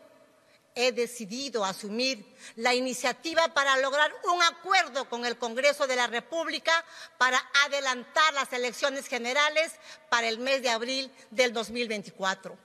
he 0.80 0.92
decidido 0.92 1.64
asumir 1.64 2.24
la 2.54 2.72
iniciativa 2.72 3.52
para 3.52 3.76
lograr 3.78 4.14
un 4.32 4.40
acuerdo 4.44 5.08
con 5.08 5.26
el 5.26 5.36
Congreso 5.36 5.88
de 5.88 5.96
la 5.96 6.06
República 6.06 6.84
para 7.18 7.36
adelantar 7.66 8.32
las 8.34 8.52
elecciones 8.52 9.08
generales 9.08 9.72
para 10.08 10.28
el 10.28 10.38
mes 10.38 10.62
de 10.62 10.70
abril 10.70 11.12
del 11.32 11.52
2024. 11.52 12.56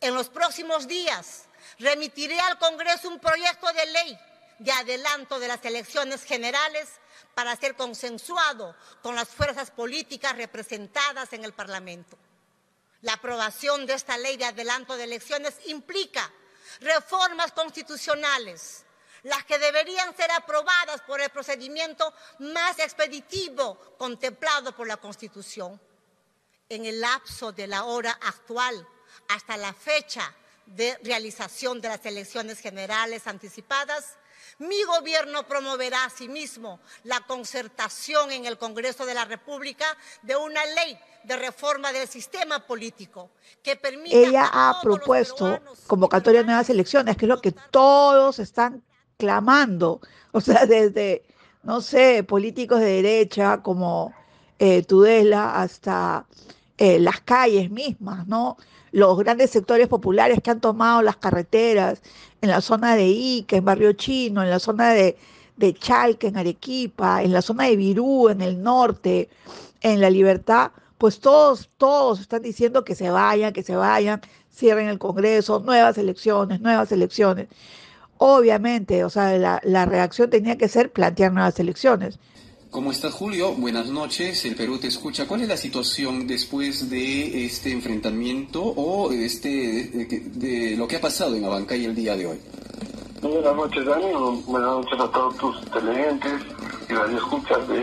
En 0.00 0.14
los 0.14 0.28
próximos 0.28 0.86
días 0.86 1.46
remitiré 1.80 2.38
al 2.38 2.58
Congreso 2.58 3.08
un 3.08 3.18
proyecto 3.18 3.66
de 3.72 3.86
ley 3.86 4.18
de 4.60 4.70
adelanto 4.70 5.40
de 5.40 5.48
las 5.48 5.64
elecciones 5.64 6.22
generales 6.22 6.88
para 7.34 7.56
ser 7.56 7.74
consensuado 7.74 8.76
con 9.02 9.16
las 9.16 9.28
fuerzas 9.28 9.72
políticas 9.72 10.36
representadas 10.36 11.32
en 11.32 11.44
el 11.44 11.52
Parlamento. 11.52 12.16
La 13.00 13.14
aprobación 13.14 13.84
de 13.84 13.94
esta 13.94 14.16
ley 14.16 14.36
de 14.36 14.44
adelanto 14.44 14.96
de 14.96 15.04
elecciones 15.04 15.56
implica 15.66 16.30
reformas 16.80 17.52
constitucionales, 17.52 18.84
las 19.22 19.44
que 19.44 19.58
deberían 19.58 20.16
ser 20.16 20.30
aprobadas 20.32 21.00
por 21.02 21.20
el 21.20 21.30
procedimiento 21.30 22.12
más 22.40 22.78
expeditivo 22.78 23.78
contemplado 23.98 24.74
por 24.74 24.86
la 24.86 24.96
Constitución. 24.96 25.80
En 26.68 26.86
el 26.86 27.00
lapso 27.00 27.52
de 27.52 27.66
la 27.66 27.84
hora 27.84 28.12
actual 28.22 28.86
hasta 29.28 29.56
la 29.56 29.72
fecha 29.72 30.34
de 30.66 30.98
realización 31.02 31.80
de 31.80 31.88
las 31.88 32.04
elecciones 32.06 32.60
generales 32.60 33.26
anticipadas, 33.26 34.16
mi 34.58 34.82
gobierno 34.84 35.46
promoverá 35.46 36.04
asimismo 36.04 36.80
la 37.04 37.20
concertación 37.20 38.30
en 38.32 38.46
el 38.46 38.58
Congreso 38.58 39.06
de 39.06 39.14
la 39.14 39.24
República 39.24 39.84
de 40.22 40.36
una 40.36 40.64
ley 40.66 40.98
de 41.24 41.36
reforma 41.36 41.92
del 41.92 42.08
sistema 42.08 42.66
político 42.66 43.30
que 43.62 43.76
permita 43.76 44.16
Ella 44.16 44.50
ha 44.52 44.80
propuesto 44.82 45.60
convocatoria 45.86 46.40
de 46.40 46.46
nuevas 46.46 46.70
elecciones, 46.70 47.16
que 47.16 47.26
es 47.26 47.28
lo 47.28 47.40
que 47.40 47.52
todos 47.52 48.38
están 48.38 48.82
clamando, 49.16 50.00
o 50.32 50.40
sea, 50.40 50.66
desde, 50.66 51.24
no 51.62 51.80
sé, 51.80 52.24
políticos 52.24 52.80
de 52.80 53.02
derecha 53.02 53.62
como 53.62 54.12
eh, 54.58 54.82
Tudela 54.82 55.60
hasta 55.60 56.26
eh, 56.78 56.98
las 56.98 57.20
calles 57.20 57.70
mismas, 57.70 58.26
¿no? 58.26 58.56
Los 58.92 59.18
grandes 59.18 59.50
sectores 59.50 59.88
populares 59.88 60.40
que 60.42 60.50
han 60.50 60.60
tomado 60.60 61.02
las 61.02 61.16
carreteras 61.16 62.02
en 62.40 62.50
la 62.50 62.60
zona 62.60 62.96
de 62.96 63.06
Ica, 63.06 63.56
en 63.56 63.64
Barrio 63.64 63.92
Chino, 63.94 64.42
en 64.42 64.50
la 64.50 64.58
zona 64.58 64.90
de, 64.90 65.16
de 65.56 65.74
Chalca, 65.74 66.26
en 66.28 66.36
Arequipa, 66.36 67.22
en 67.22 67.32
la 67.32 67.42
zona 67.42 67.64
de 67.64 67.76
Virú, 67.76 68.28
en 68.28 68.40
el 68.42 68.62
norte, 68.62 69.28
en 69.80 70.00
La 70.00 70.10
Libertad, 70.10 70.72
pues 70.98 71.20
todos, 71.20 71.68
todos 71.78 72.20
están 72.20 72.42
diciendo 72.42 72.84
que 72.84 72.94
se 72.94 73.10
vayan, 73.10 73.52
que 73.52 73.62
se 73.62 73.74
vayan, 73.74 74.20
cierren 74.52 74.88
el 74.88 74.98
Congreso, 74.98 75.60
nuevas 75.60 75.98
elecciones, 75.98 76.60
nuevas 76.60 76.92
elecciones. 76.92 77.48
Obviamente, 78.18 79.04
o 79.04 79.10
sea, 79.10 79.36
la, 79.38 79.84
reacción 79.86 80.30
tenía 80.30 80.56
que 80.56 80.68
ser 80.68 80.92
plantear 80.92 81.32
nuevas 81.32 81.58
elecciones. 81.58 82.20
¿Cómo 82.72 82.90
estás, 82.90 83.12
Julio? 83.12 83.52
Buenas 83.52 83.90
noches. 83.90 84.46
El 84.46 84.56
Perú 84.56 84.78
te 84.78 84.86
escucha. 84.86 85.28
¿Cuál 85.28 85.42
es 85.42 85.48
la 85.48 85.58
situación 85.58 86.26
después 86.26 86.88
de 86.88 87.44
este 87.44 87.70
enfrentamiento 87.70 88.62
o 88.62 89.12
este, 89.12 89.90
de, 90.32 90.74
lo 90.78 90.88
que 90.88 90.96
ha 90.96 91.00
pasado 91.02 91.36
en 91.36 91.44
Abancay 91.44 91.84
el 91.84 91.94
día 91.94 92.16
de 92.16 92.28
hoy? 92.28 92.40
Buenas 93.20 93.54
noches, 93.54 93.84
Dani. 93.84 94.12
Buenas 94.46 94.70
noches 94.70 95.00
a 95.00 95.10
todos 95.10 95.36
tus 95.36 95.60
televidentes 95.70 96.32
y 96.88 96.94
radioescuchas 96.94 97.68
de, 97.68 97.80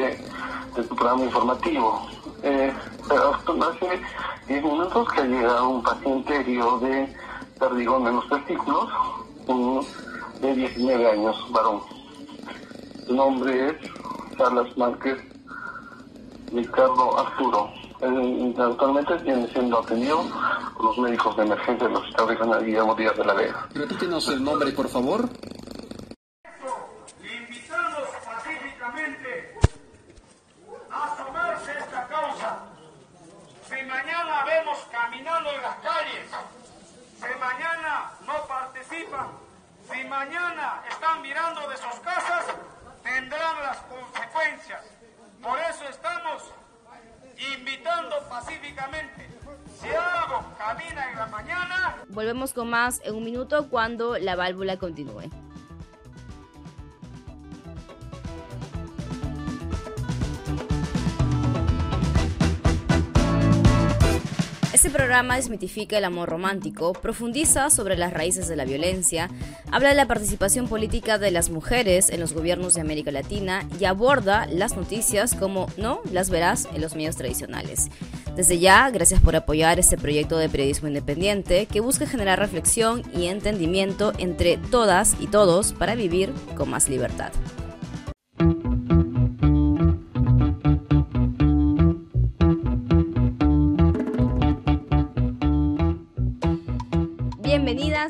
de 0.75 0.84
tu 0.89 0.96
programa 0.96 1.24
informativo. 1.24 2.08
Eh, 2.41 2.74
hace 3.12 4.01
10 4.48 4.63
minutos 4.63 5.08
que 5.13 5.22
ha 5.22 5.25
llegado 5.25 5.69
un 5.69 5.84
paciente 5.84 6.36
herido 6.36 6.79
de 6.79 7.15
perdigón 7.60 8.08
en 8.08 8.15
los 8.15 8.27
testículos, 8.27 8.89
de 10.41 10.55
19 10.55 11.12
años, 11.12 11.36
varón. 11.51 11.79
Su 13.05 13.13
nombre 13.13 13.67
es 13.67 13.99
Carlos 14.39 14.77
Márquez 14.77 15.19
Ricardo 16.53 17.19
Arturo. 17.19 17.69
actualmente 18.58 19.19
tiene 19.19 19.46
siendo 19.50 19.79
atendido 19.79 20.24
por 20.75 20.86
los 20.86 20.98
médicos 20.98 21.36
de 21.36 21.43
emergencia 21.43 21.88
del 21.88 21.98
Hospital 21.98 22.27
Regional 22.29 22.65
Guillermo 22.65 22.96
Díaz 22.96 23.17
de 23.17 23.25
la 23.25 23.34
Vega. 23.34 23.67
Repítenos 23.75 24.27
el 24.29 24.43
nombre, 24.43 24.72
por 24.72 24.88
favor. 24.88 25.29
caminando 34.91 35.50
en 35.51 35.62
las 35.62 35.75
calles, 35.77 36.29
si 37.15 37.39
mañana 37.39 38.12
no 38.25 38.48
participan, 38.48 39.27
si 39.91 40.03
mañana 40.05 40.84
están 40.89 41.22
mirando 41.22 41.67
de 41.67 41.77
sus 41.77 42.00
casas, 42.01 42.46
tendrán 43.03 43.63
las 43.63 43.77
consecuencias. 43.77 44.09
Por 45.41 45.57
eso 45.59 45.86
estamos 45.89 46.43
invitando 47.55 48.15
pacíficamente. 48.29 49.29
Si 49.79 49.88
algo 49.88 50.43
camina 50.57 51.12
en 51.12 51.17
la 51.17 51.25
mañana... 51.27 51.95
Volvemos 52.09 52.53
con 52.53 52.69
más 52.69 53.01
en 53.05 53.15
un 53.15 53.24
minuto 53.24 53.69
cuando 53.69 54.17
la 54.17 54.36
válvula 54.36 54.77
continúe. 54.77 55.29
Este 64.79 64.91
programa 64.91 65.36
desmitifica 65.36 65.98
el 65.98 66.05
amor 66.05 66.29
romántico, 66.29 66.93
profundiza 66.93 67.69
sobre 67.69 67.98
las 67.98 68.13
raíces 68.13 68.48
de 68.48 68.55
la 68.55 68.63
violencia, 68.63 69.29
habla 69.74 69.89
de 69.89 69.95
la 69.95 70.07
participación 70.07 70.69
política 70.69 71.17
de 71.17 71.31
las 71.31 71.50
mujeres 71.50 72.09
en 72.09 72.21
los 72.21 72.31
gobiernos 72.31 72.75
de 72.75 72.81
América 72.81 73.12
Latina 73.12 73.67
y 73.77 73.83
aborda 73.83 74.45
las 74.45 74.77
noticias 74.77 75.36
como 75.36 75.67
no 75.75 76.00
las 76.13 76.29
verás 76.29 76.69
en 76.74 76.79
los 76.79 76.95
medios 76.95 77.17
tradicionales. 77.17 77.89
Desde 78.38 78.57
ya, 78.57 78.89
gracias 78.89 79.19
por 79.19 79.36
apoyar 79.36 79.79
este 79.79 79.98
proyecto 79.98 80.38
de 80.38 80.48
periodismo 80.48 80.88
independiente 80.88 81.65
que 81.65 81.81
busca 81.81 82.07
generar 82.07 82.39
reflexión 82.39 83.03
y 83.13 83.25
entendimiento 83.25 84.13
entre 84.17 84.55
todas 84.55 85.17
y 85.19 85.27
todos 85.27 85.74
para 85.74 85.95
vivir 85.95 86.31
con 86.55 86.69
más 86.69 86.88
libertad. 86.88 87.33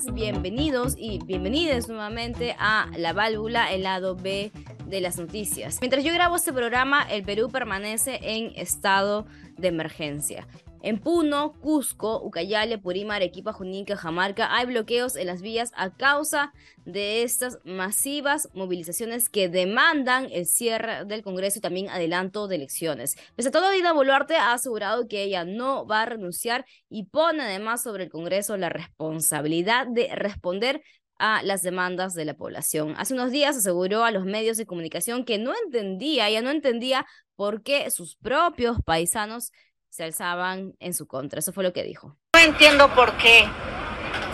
Bienvenidos 0.07 0.95
y 0.97 1.19
bienvenidas 1.25 1.89
nuevamente 1.89 2.55
a 2.57 2.87
La 2.95 3.11
Válvula, 3.11 3.71
el 3.73 3.83
lado 3.83 4.15
B 4.15 4.51
de 4.85 5.01
las 5.01 5.17
noticias. 5.17 5.79
Mientras 5.81 6.03
yo 6.03 6.13
grabo 6.13 6.37
este 6.37 6.53
programa, 6.53 7.03
el 7.03 7.23
Perú 7.23 7.49
permanece 7.49 8.19
en 8.21 8.53
estado 8.55 9.25
de 9.57 9.67
emergencia. 9.67 10.47
En 10.81 10.97
Puno, 10.99 11.59
Cusco, 11.59 12.23
Ucayale, 12.23 12.77
Purima, 12.77 13.15
Arequipa, 13.15 13.51
Junín, 13.51 13.83
Cajamarca 13.83 14.55
hay 14.55 14.65
bloqueos 14.65 15.17
en 15.17 15.27
las 15.27 15.41
vías 15.41 15.71
a 15.75 15.95
causa 15.95 16.53
de 16.85 17.23
estas 17.23 17.59
masivas 17.65 18.49
movilizaciones 18.53 19.27
que 19.27 19.49
demandan 19.49 20.29
el 20.31 20.45
cierre 20.45 21.03
del 21.03 21.21
Congreso 21.21 21.59
y 21.59 21.61
también 21.61 21.89
adelanto 21.89 22.47
de 22.47 22.55
elecciones. 22.55 23.17
Pese 23.35 23.49
a 23.49 23.51
todo, 23.51 23.71
Dina 23.71 23.91
Boluarte 23.91 24.37
ha 24.37 24.53
asegurado 24.53 25.09
que 25.09 25.23
ella 25.23 25.43
no 25.43 25.85
va 25.85 26.03
a 26.03 26.05
renunciar 26.05 26.65
y 26.89 27.05
pone 27.05 27.43
además 27.43 27.83
sobre 27.83 28.05
el 28.05 28.09
Congreso 28.09 28.55
la 28.55 28.69
responsabilidad 28.69 29.85
de 29.87 30.15
responder 30.15 30.81
a 31.17 31.43
las 31.43 31.61
demandas 31.61 32.13
de 32.13 32.23
la 32.23 32.35
población. 32.35 32.95
Hace 32.97 33.13
unos 33.13 33.31
días 33.31 33.57
aseguró 33.57 34.05
a 34.05 34.11
los 34.11 34.23
medios 34.23 34.55
de 34.55 34.65
comunicación 34.65 35.25
que 35.25 35.37
no 35.37 35.51
entendía, 35.65 36.29
ella 36.29 36.41
no 36.41 36.49
entendía 36.49 37.05
por 37.35 37.61
qué 37.61 37.91
sus 37.91 38.15
propios 38.15 38.77
paisanos 38.85 39.51
se 39.89 40.03
alzaban 40.03 40.75
en 40.79 40.93
su 40.93 41.07
contra. 41.07 41.39
Eso 41.39 41.51
fue 41.51 41.63
lo 41.63 41.73
que 41.73 41.83
dijo. 41.83 42.15
No 42.33 42.39
entiendo 42.39 42.89
por 42.89 43.13
qué. 43.13 43.47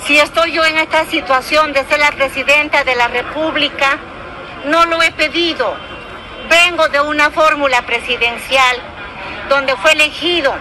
Si 0.05 0.19
estoy 0.19 0.51
yo 0.53 0.63
en 0.65 0.77
esta 0.77 1.05
situación 1.05 1.74
de 1.74 1.83
ser 1.85 2.00
la 2.00 2.12
presidenta 2.12 2.83
de 2.83 2.95
la 2.95 3.07
República, 3.07 3.97
no 4.65 4.85
lo 4.85 5.01
he 5.01 5.12
pedido. 5.12 5.75
Vengo 6.50 6.88
de 6.89 7.01
una 7.01 7.31
fórmula 7.31 7.81
presidencial 7.83 8.77
donde 9.50 9.75
fue 9.77 9.93
elegido 9.93 10.53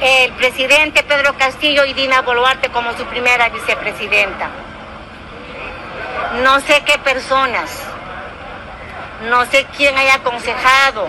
el 0.00 0.32
presidente 0.34 1.02
Pedro 1.02 1.34
Castillo 1.36 1.84
y 1.84 1.92
Dina 1.92 2.22
Boluarte 2.22 2.68
como 2.70 2.92
su 2.96 3.04
primera 3.06 3.48
vicepresidenta. 3.48 4.48
No 6.42 6.60
sé 6.60 6.82
qué 6.84 6.98
personas, 6.98 7.82
no 9.28 9.44
sé 9.46 9.66
quién 9.76 9.96
haya 9.96 10.14
aconsejado 10.14 11.08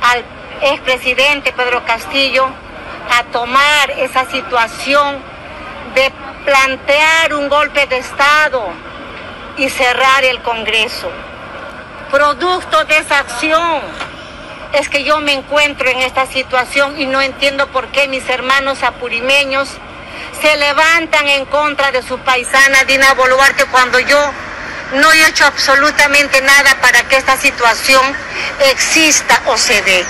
al 0.00 0.24
expresidente 0.62 1.52
Pedro 1.52 1.84
Castillo 1.84 2.46
a 3.10 3.24
tomar 3.24 3.90
esa 3.92 4.24
situación 4.30 5.18
de 5.94 6.12
plantear 6.44 7.34
un 7.34 7.48
golpe 7.48 7.86
de 7.86 7.98
Estado 7.98 8.68
y 9.56 9.68
cerrar 9.68 10.24
el 10.24 10.40
Congreso. 10.42 11.10
Producto 12.10 12.84
de 12.84 12.98
esa 12.98 13.18
acción 13.18 13.80
es 14.72 14.88
que 14.88 15.04
yo 15.04 15.20
me 15.20 15.32
encuentro 15.32 15.88
en 15.88 15.98
esta 15.98 16.26
situación 16.26 17.00
y 17.00 17.06
no 17.06 17.20
entiendo 17.20 17.66
por 17.68 17.88
qué 17.88 18.08
mis 18.08 18.28
hermanos 18.28 18.82
apurimeños 18.82 19.68
se 20.40 20.56
levantan 20.56 21.28
en 21.28 21.44
contra 21.46 21.90
de 21.90 22.02
su 22.02 22.18
paisana 22.18 22.84
Dina 22.84 23.14
Boluarte 23.14 23.64
cuando 23.66 23.98
yo 23.98 24.18
no 24.94 25.12
he 25.12 25.28
hecho 25.28 25.44
absolutamente 25.44 26.40
nada 26.40 26.80
para 26.80 27.06
que 27.08 27.16
esta 27.16 27.36
situación 27.36 28.02
exista 28.70 29.42
o 29.48 29.56
se 29.56 29.82
dé. 29.82 30.04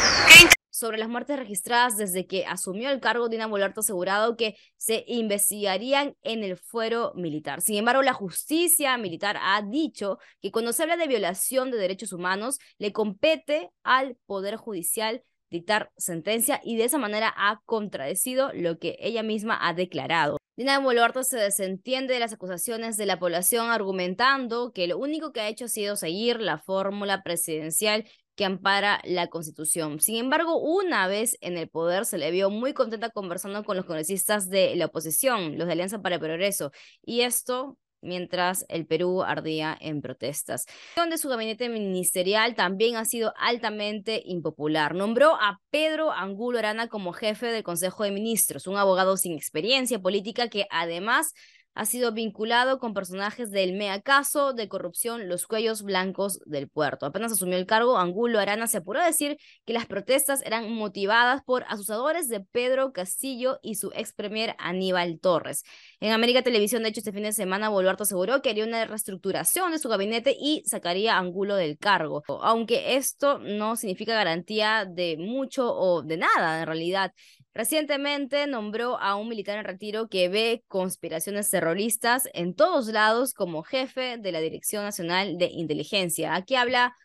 Sobre 0.71 0.99
las 0.99 1.09
muertes 1.09 1.37
registradas 1.37 1.97
desde 1.97 2.29
que 2.29 2.47
asumió 2.47 2.91
el 2.91 3.01
cargo, 3.01 3.29
Dina 3.29 3.49
Boluarte 3.49 3.81
asegurado 3.81 4.37
que 4.37 4.57
se 4.77 5.05
investigarían 5.09 6.15
en 6.23 6.45
el 6.45 6.57
fuero 6.57 7.13
militar. 7.17 7.61
Sin 7.61 7.75
embargo, 7.75 8.03
la 8.03 8.13
justicia 8.13 8.97
militar 8.97 9.37
ha 9.43 9.61
dicho 9.63 10.19
que 10.41 10.53
cuando 10.53 10.73
se 10.73 10.85
habla 10.85 10.97
de 10.97 11.09
violación 11.09 11.73
de 11.73 11.79
derechos 11.79 12.13
humanos, 12.13 12.61
le 12.79 12.93
compete 12.93 13.71
al 13.83 14.17
Poder 14.27 14.55
Judicial 14.55 15.25
dictar 15.51 15.91
sentencia 15.97 16.61
y 16.65 16.77
de 16.77 16.85
esa 16.85 16.99
manera 16.99 17.33
ha 17.37 17.61
contradecido 17.65 18.51
lo 18.53 18.79
que 18.79 18.97
ella 19.01 19.23
misma 19.23 19.59
ha 19.61 19.75
declarado. 19.75 20.39
Dina 20.57 20.81
Boluarte 20.81 21.23
se 21.23 21.39
desentiende 21.39 22.15
de 22.15 22.21
las 22.21 22.33
acusaciones 22.33 22.97
de 22.97 23.07
la 23.07 23.21
población 23.21 23.71
argumentando 23.71 24.73
que 24.73 24.89
lo 24.89 24.99
único 24.99 25.33
que 25.33 25.41
ha 25.41 25.49
hecho 25.49 25.67
ha 25.67 25.69
sido 25.69 25.95
seguir 25.95 26.41
la 26.41 26.59
fórmula 26.59 27.23
presidencial 27.23 28.05
que 28.35 28.45
ampara 28.45 29.01
la 29.05 29.29
Constitución. 29.29 30.01
Sin 30.01 30.17
embargo, 30.17 30.59
una 30.59 31.07
vez 31.09 31.37
en 31.41 31.59
el 31.59 31.69
poder 31.69 32.07
se 32.07 32.19
le 32.19 32.31
vio 32.31 32.51
muy 32.51 32.73
contenta 32.73 33.11
conversando 33.11 33.65
con 33.65 33.77
los 33.77 33.85
congresistas 33.85 34.49
de 34.49 34.75
la 34.77 34.87
oposición, 34.87 35.59
los 35.59 35.67
de 35.67 35.73
Alianza 35.73 36.03
para 36.03 36.17
el 36.17 36.21
Progreso, 36.21 36.73
y 37.05 37.23
esto 37.23 37.77
mientras 38.01 38.65
el 38.69 38.87
Perú 38.87 39.23
ardía 39.23 39.77
en 39.81 40.01
protestas. 40.01 40.67
Donde 40.97 41.19
su 41.19 41.29
gabinete 41.29 41.69
ministerial 41.69 42.55
también 42.55 42.97
ha 42.97 43.05
sido 43.05 43.33
altamente 43.37 44.23
impopular. 44.25 44.95
Nombró 44.95 45.35
a 45.35 45.61
Pedro 45.71 46.13
Angulo 46.13 46.59
Arana 46.59 46.89
como 46.89 47.13
jefe 47.13 47.47
del 47.47 47.63
Consejo 47.63 48.05
de 48.05 48.11
Ministros, 48.11 48.67
un 48.67 48.77
abogado 48.77 49.17
sin 49.17 49.35
experiencia 49.35 49.99
política 49.99 50.49
que 50.49 50.67
además 50.71 51.33
ha 51.79 51.85
sido 51.85 52.11
vinculado 52.11 52.81
con 52.81 52.93
personajes 52.93 53.53
del 53.53 53.73
MEA 53.73 54.01
Caso 54.01 54.53
de 54.53 54.67
corrupción 54.67 55.29
Los 55.29 55.47
Cuellos 55.47 55.85
Blancos 55.85 56.41
del 56.45 56.69
Puerto. 56.69 57.07
Apenas 57.07 57.31
asumió 57.31 57.57
el 57.57 57.67
cargo, 57.67 57.99
Angulo 57.99 58.41
Arana 58.41 58.67
se 58.67 58.79
apuró 58.79 59.01
a 59.01 59.07
decir 59.07 59.39
que 59.65 59.73
las 59.73 59.87
protestas 59.87 60.43
eran 60.45 60.73
motivadas 60.73 61.41
por 61.45 61.65
asusadores 61.69 62.29
de 62.29 62.41
Pedro 62.41 62.93
Castillo 62.93 63.61
y 63.63 63.77
su 63.77 63.93
ex 63.95 64.13
premier 64.13 64.57
Aníbal 64.59 65.21
Torres. 65.21 65.63
En 66.01 66.11
América 66.11 66.43
Televisión, 66.43 66.83
de 66.83 66.89
hecho, 66.89 66.99
este 66.99 67.13
fin 67.13 67.23
de 67.23 67.33
semana, 67.33 67.69
Boluarte 67.69 68.03
aseguró 68.03 68.43
que 68.43 68.51
haría 68.51 68.65
una 68.65 68.85
reestructuración 68.85 69.71
de 69.71 69.79
su 69.79 69.89
gabinete 69.89 70.37
y 70.37 70.65
sacaría 70.67 71.15
a 71.15 71.19
Angulo 71.21 71.55
del 71.55 71.79
cargo, 71.79 72.25
aunque 72.43 72.97
esto 72.97 73.39
no 73.39 73.77
significa 73.77 74.15
garantía 74.15 74.85
de 74.85 75.17
mucho 75.17 75.73
o 75.73 76.03
de 76.03 76.17
nada 76.17 76.61
en 76.61 76.67
realidad. 76.67 77.13
Recientemente 77.59 78.47
nombró 78.47 79.01
a 79.01 79.17
un 79.17 79.29
militar 79.29 79.59
en 79.59 79.65
retiro 79.65 80.09
que 80.09 80.29
ve 80.29 80.63
conspiraciones 80.69 81.51
terroristas 81.51 82.29
en 82.33 82.55
todos 82.55 82.87
lados 82.87 83.35
como 83.35 83.65
jefe 83.65 84.17
de 84.17 84.31
la 84.31 84.39
Dirección 84.39 84.85
Nacional 84.85 85.39
de 85.39 85.47
Inteligencia. 85.47 86.37
Aquí 86.37 86.55
habla 86.55 86.97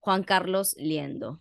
Juan 0.00 0.22
Carlos 0.22 0.74
Liendo. 0.76 1.40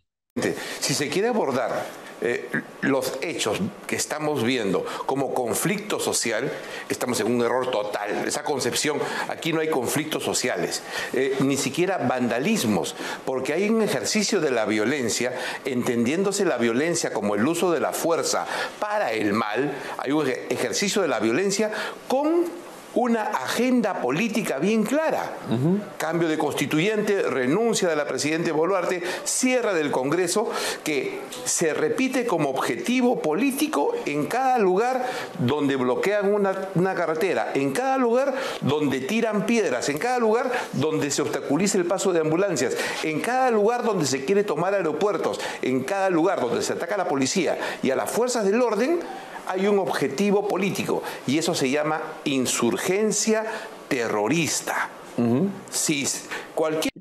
Si 0.80 0.94
se 0.94 1.10
quiere 1.10 1.28
abordar 1.28 1.86
eh, 2.22 2.50
los 2.82 3.14
hechos 3.22 3.60
que 3.88 3.96
estamos 3.96 4.44
viendo 4.44 4.86
como 5.08 5.34
conflicto 5.34 6.00
social, 6.00 6.52
estamos 6.88 7.20
en 7.20 7.28
un 7.28 7.42
error 7.42 7.72
total. 7.72 8.28
Esa 8.28 8.44
concepción, 8.44 9.00
aquí 9.28 9.54
no 9.54 9.60
hay 9.60 9.70
conflictos 9.70 10.24
sociales, 10.24 10.84
eh, 11.14 11.36
ni 11.40 11.58
siquiera 11.58 11.98
vandalismos, 11.98 12.96
porque 13.26 13.54
hay 13.54 13.70
un 13.70 13.82
ejercicio 13.82 14.40
de 14.40 14.52
la 14.52 14.66
violencia, 14.66 15.34
entendiéndose 15.66 16.46
la 16.46 16.58
violencia 16.58 17.12
como 17.12 17.36
el 17.36 17.48
uso 17.48 17.72
de 17.72 17.80
la 17.80 17.92
fuerza 17.92 18.46
para 18.80 19.12
el 19.14 19.34
mal, 19.34 19.74
hay 19.98 20.12
un 20.12 20.28
ejercicio 20.28 21.02
de 21.02 21.08
la 21.08 21.20
violencia 21.20 21.72
con 22.08 22.61
una 22.96 23.24
agenda 23.24 24.02
política 24.02 24.60
bien 24.60 24.84
clara. 24.84 25.32
Cambio 25.98 26.28
de 26.28 26.38
constituyente, 26.38 27.22
renuncia 27.24 27.90
de 27.90 27.96
la 27.96 28.06
presidenta 28.06 28.52
Boluarte, 28.52 29.02
cierre 29.24 29.74
del 29.74 29.92
Congreso, 29.92 30.50
que 30.84 31.20
se 31.46 31.74
repite 31.74 32.26
como 32.26 32.50
objetivo 32.50 33.20
político 33.20 33.94
en 34.06 34.26
cada 34.26 34.58
lugar 34.58 35.06
donde 35.40 35.76
bloquean 35.76 36.34
una, 36.34 36.70
una 36.76 36.96
carretera, 36.96 37.52
en 37.54 37.72
cada 37.72 37.98
lugar 37.98 38.34
donde 38.62 39.02
tiran 39.02 39.46
piedras, 39.46 39.90
en 39.90 39.98
cada 39.98 40.20
lugar 40.20 40.52
donde 40.74 41.12
se 41.12 41.22
obstaculiza 41.22 41.78
el 41.78 41.86
paso 41.86 42.14
de 42.14 42.22
ambulancias, 42.22 42.76
en 43.04 43.22
cada 43.22 43.52
lugar 43.52 43.84
donde 43.84 44.06
se 44.06 44.26
quiere 44.26 44.44
tomar 44.44 44.74
aeropuertos, 44.74 45.40
en 45.62 45.84
cada 45.84 46.10
lugar 46.10 46.42
donde 46.42 46.62
se 46.62 46.74
ataca 46.74 46.96
a 46.96 47.00
la 47.00 47.08
policía 47.08 47.58
y 47.82 47.92
a 47.92 47.96
las 47.96 48.10
fuerzas 48.10 48.46
del 48.46 48.62
orden 48.62 49.00
hay 49.52 49.68
un 49.68 49.80
objetivo 49.80 50.48
político 50.48 51.04
y 51.28 51.38
eso 51.38 51.54
se 51.54 51.70
llama 51.70 52.02
insurgencia 52.24 53.46
terrorista. 53.90 54.90
cualquier... 56.56 56.92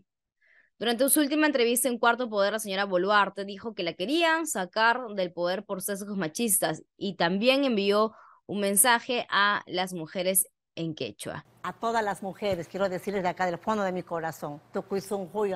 Durante 0.76 1.08
su 1.10 1.20
última 1.20 1.46
entrevista 1.46 1.88
en 1.88 1.98
Cuarto 1.98 2.28
Poder, 2.28 2.54
la 2.54 2.58
señora 2.58 2.86
Boluarte 2.86 3.44
dijo 3.44 3.74
que 3.74 3.84
la 3.84 3.92
querían 3.92 4.48
sacar 4.48 5.00
del 5.14 5.32
poder 5.32 5.64
por 5.64 5.80
sesgos 5.80 6.16
machistas 6.16 6.82
y 6.96 7.14
también 7.14 7.64
envió 7.64 8.14
un 8.46 8.60
mensaje 8.60 9.26
a 9.30 9.62
las 9.66 9.92
mujeres 9.92 10.48
en 10.74 10.94
quechua. 10.94 11.44
A 11.62 11.72
todas 11.72 12.02
las 12.02 12.20
mujeres, 12.20 12.66
quiero 12.66 12.88
decirles 12.88 13.22
de 13.22 13.28
acá 13.28 13.46
del 13.46 13.58
fondo 13.58 13.84
de 13.84 13.92
mi 13.92 14.02
corazón, 14.02 14.60
Tukuy 14.72 15.02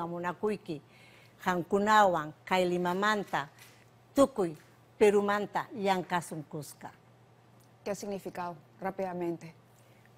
Munakuiki, 0.06 0.80
Hankunawan, 1.44 2.34
Kailimamanta, 2.44 3.50
Tukuy, 4.14 4.56
Perumanta, 5.04 5.68
Cusca. 6.48 6.90
¿Qué 7.84 7.90
ha 7.90 7.94
significado 7.94 8.56
rápidamente? 8.80 9.54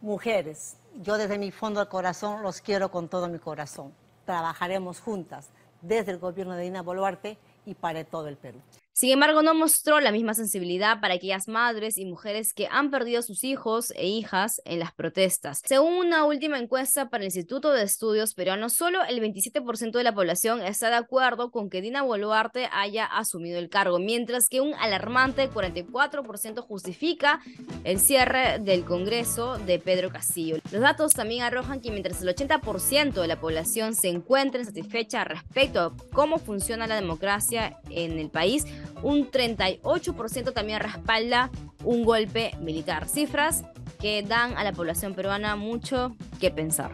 Mujeres, 0.00 0.76
yo 1.02 1.18
desde 1.18 1.38
mi 1.38 1.50
fondo 1.50 1.80
del 1.80 1.88
corazón 1.88 2.40
los 2.44 2.60
quiero 2.60 2.88
con 2.92 3.08
todo 3.08 3.26
mi 3.26 3.40
corazón. 3.40 3.92
Trabajaremos 4.24 5.00
juntas 5.00 5.50
desde 5.82 6.12
el 6.12 6.18
gobierno 6.18 6.54
de 6.54 6.62
Dina 6.62 6.82
Boluarte 6.82 7.36
y 7.64 7.74
para 7.74 8.04
todo 8.04 8.28
el 8.28 8.36
Perú. 8.36 8.60
Sin 8.98 9.10
embargo, 9.10 9.42
no 9.42 9.52
mostró 9.52 10.00
la 10.00 10.10
misma 10.10 10.32
sensibilidad 10.32 11.02
para 11.02 11.12
aquellas 11.12 11.48
madres 11.48 11.98
y 11.98 12.06
mujeres 12.06 12.54
que 12.54 12.66
han 12.70 12.90
perdido 12.90 13.20
sus 13.20 13.44
hijos 13.44 13.92
e 13.94 14.06
hijas 14.06 14.62
en 14.64 14.78
las 14.78 14.94
protestas. 14.94 15.60
Según 15.66 15.96
una 15.96 16.24
última 16.24 16.58
encuesta 16.58 17.10
para 17.10 17.20
el 17.22 17.26
Instituto 17.26 17.72
de 17.72 17.82
Estudios 17.82 18.32
Peruanos, 18.32 18.72
solo 18.72 19.00
el 19.06 19.20
27% 19.20 19.90
de 19.90 20.02
la 20.02 20.14
población 20.14 20.62
está 20.62 20.88
de 20.88 20.96
acuerdo 20.96 21.50
con 21.50 21.68
que 21.68 21.82
Dina 21.82 22.00
Boluarte 22.00 22.70
haya 22.72 23.04
asumido 23.04 23.58
el 23.58 23.68
cargo, 23.68 23.98
mientras 23.98 24.48
que 24.48 24.62
un 24.62 24.72
alarmante 24.72 25.50
44% 25.50 26.62
justifica 26.62 27.42
el 27.84 28.00
cierre 28.00 28.60
del 28.60 28.86
Congreso 28.86 29.58
de 29.58 29.78
Pedro 29.78 30.08
Castillo. 30.08 30.56
Los 30.72 30.80
datos 30.80 31.12
también 31.12 31.42
arrojan 31.42 31.82
que 31.82 31.90
mientras 31.90 32.22
el 32.22 32.34
80% 32.34 33.12
de 33.12 33.26
la 33.28 33.38
población 33.38 33.94
se 33.94 34.08
encuentra 34.08 34.60
insatisfecha 34.60 35.22
respecto 35.24 35.80
a 35.80 35.96
cómo 36.14 36.38
funciona 36.38 36.86
la 36.86 36.94
democracia 36.94 37.78
en 37.90 38.18
el 38.18 38.30
país, 38.30 38.64
un 39.02 39.30
38% 39.30 40.52
también 40.52 40.80
respalda 40.80 41.50
un 41.84 42.04
golpe 42.04 42.52
militar. 42.60 43.08
Cifras 43.08 43.64
que 44.00 44.22
dan 44.22 44.56
a 44.56 44.64
la 44.64 44.72
población 44.72 45.14
peruana 45.14 45.56
mucho 45.56 46.16
que 46.40 46.50
pensar. 46.50 46.90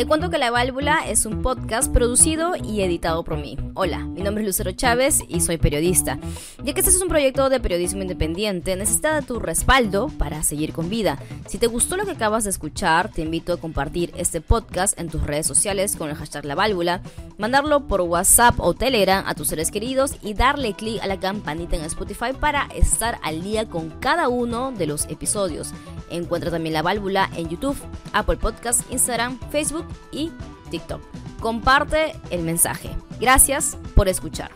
Te 0.00 0.06
cuento 0.06 0.30
que 0.30 0.38
La 0.38 0.50
Válvula 0.50 1.06
es 1.06 1.26
un 1.26 1.42
podcast 1.42 1.92
producido 1.92 2.54
y 2.56 2.80
editado 2.80 3.22
por 3.22 3.36
mí. 3.36 3.58
Hola, 3.74 3.98
mi 3.98 4.22
nombre 4.22 4.42
es 4.42 4.46
Lucero 4.46 4.72
Chávez 4.72 5.20
y 5.28 5.42
soy 5.42 5.58
periodista. 5.58 6.18
Ya 6.64 6.72
que 6.72 6.80
este 6.80 6.90
es 6.90 7.02
un 7.02 7.10
proyecto 7.10 7.50
de 7.50 7.60
periodismo 7.60 8.00
independiente, 8.00 8.76
necesita 8.76 9.20
tu 9.20 9.38
respaldo 9.38 10.08
para 10.16 10.42
seguir 10.42 10.72
con 10.72 10.88
vida. 10.88 11.18
Si 11.46 11.58
te 11.58 11.66
gustó 11.66 11.98
lo 11.98 12.06
que 12.06 12.12
acabas 12.12 12.44
de 12.44 12.50
escuchar, 12.50 13.12
te 13.12 13.20
invito 13.20 13.52
a 13.52 13.58
compartir 13.58 14.10
este 14.16 14.40
podcast 14.40 14.98
en 14.98 15.10
tus 15.10 15.22
redes 15.22 15.46
sociales 15.46 15.96
con 15.96 16.08
el 16.08 16.16
hashtag 16.16 16.46
La 16.46 16.54
Válvula, 16.54 17.02
mandarlo 17.36 17.86
por 17.86 18.00
WhatsApp 18.00 18.54
o 18.58 18.72
Telegram 18.72 19.22
a 19.26 19.34
tus 19.34 19.48
seres 19.48 19.70
queridos 19.70 20.14
y 20.22 20.32
darle 20.32 20.72
clic 20.72 21.02
a 21.02 21.08
la 21.08 21.20
campanita 21.20 21.76
en 21.76 21.84
Spotify 21.84 22.32
para 22.32 22.68
estar 22.74 23.18
al 23.22 23.42
día 23.42 23.68
con 23.68 23.90
cada 24.00 24.30
uno 24.30 24.72
de 24.72 24.86
los 24.86 25.04
episodios. 25.10 25.74
Encuentra 26.08 26.50
también 26.50 26.72
La 26.72 26.82
Válvula 26.82 27.30
en 27.36 27.50
YouTube, 27.50 27.76
Apple 28.12 28.38
Podcast, 28.38 28.90
Instagram, 28.90 29.38
Facebook 29.50 29.89
y 30.12 30.32
TikTok. 30.70 31.00
Comparte 31.40 32.14
el 32.30 32.42
mensaje. 32.42 32.90
Gracias 33.20 33.76
por 33.94 34.08
escuchar. 34.08 34.50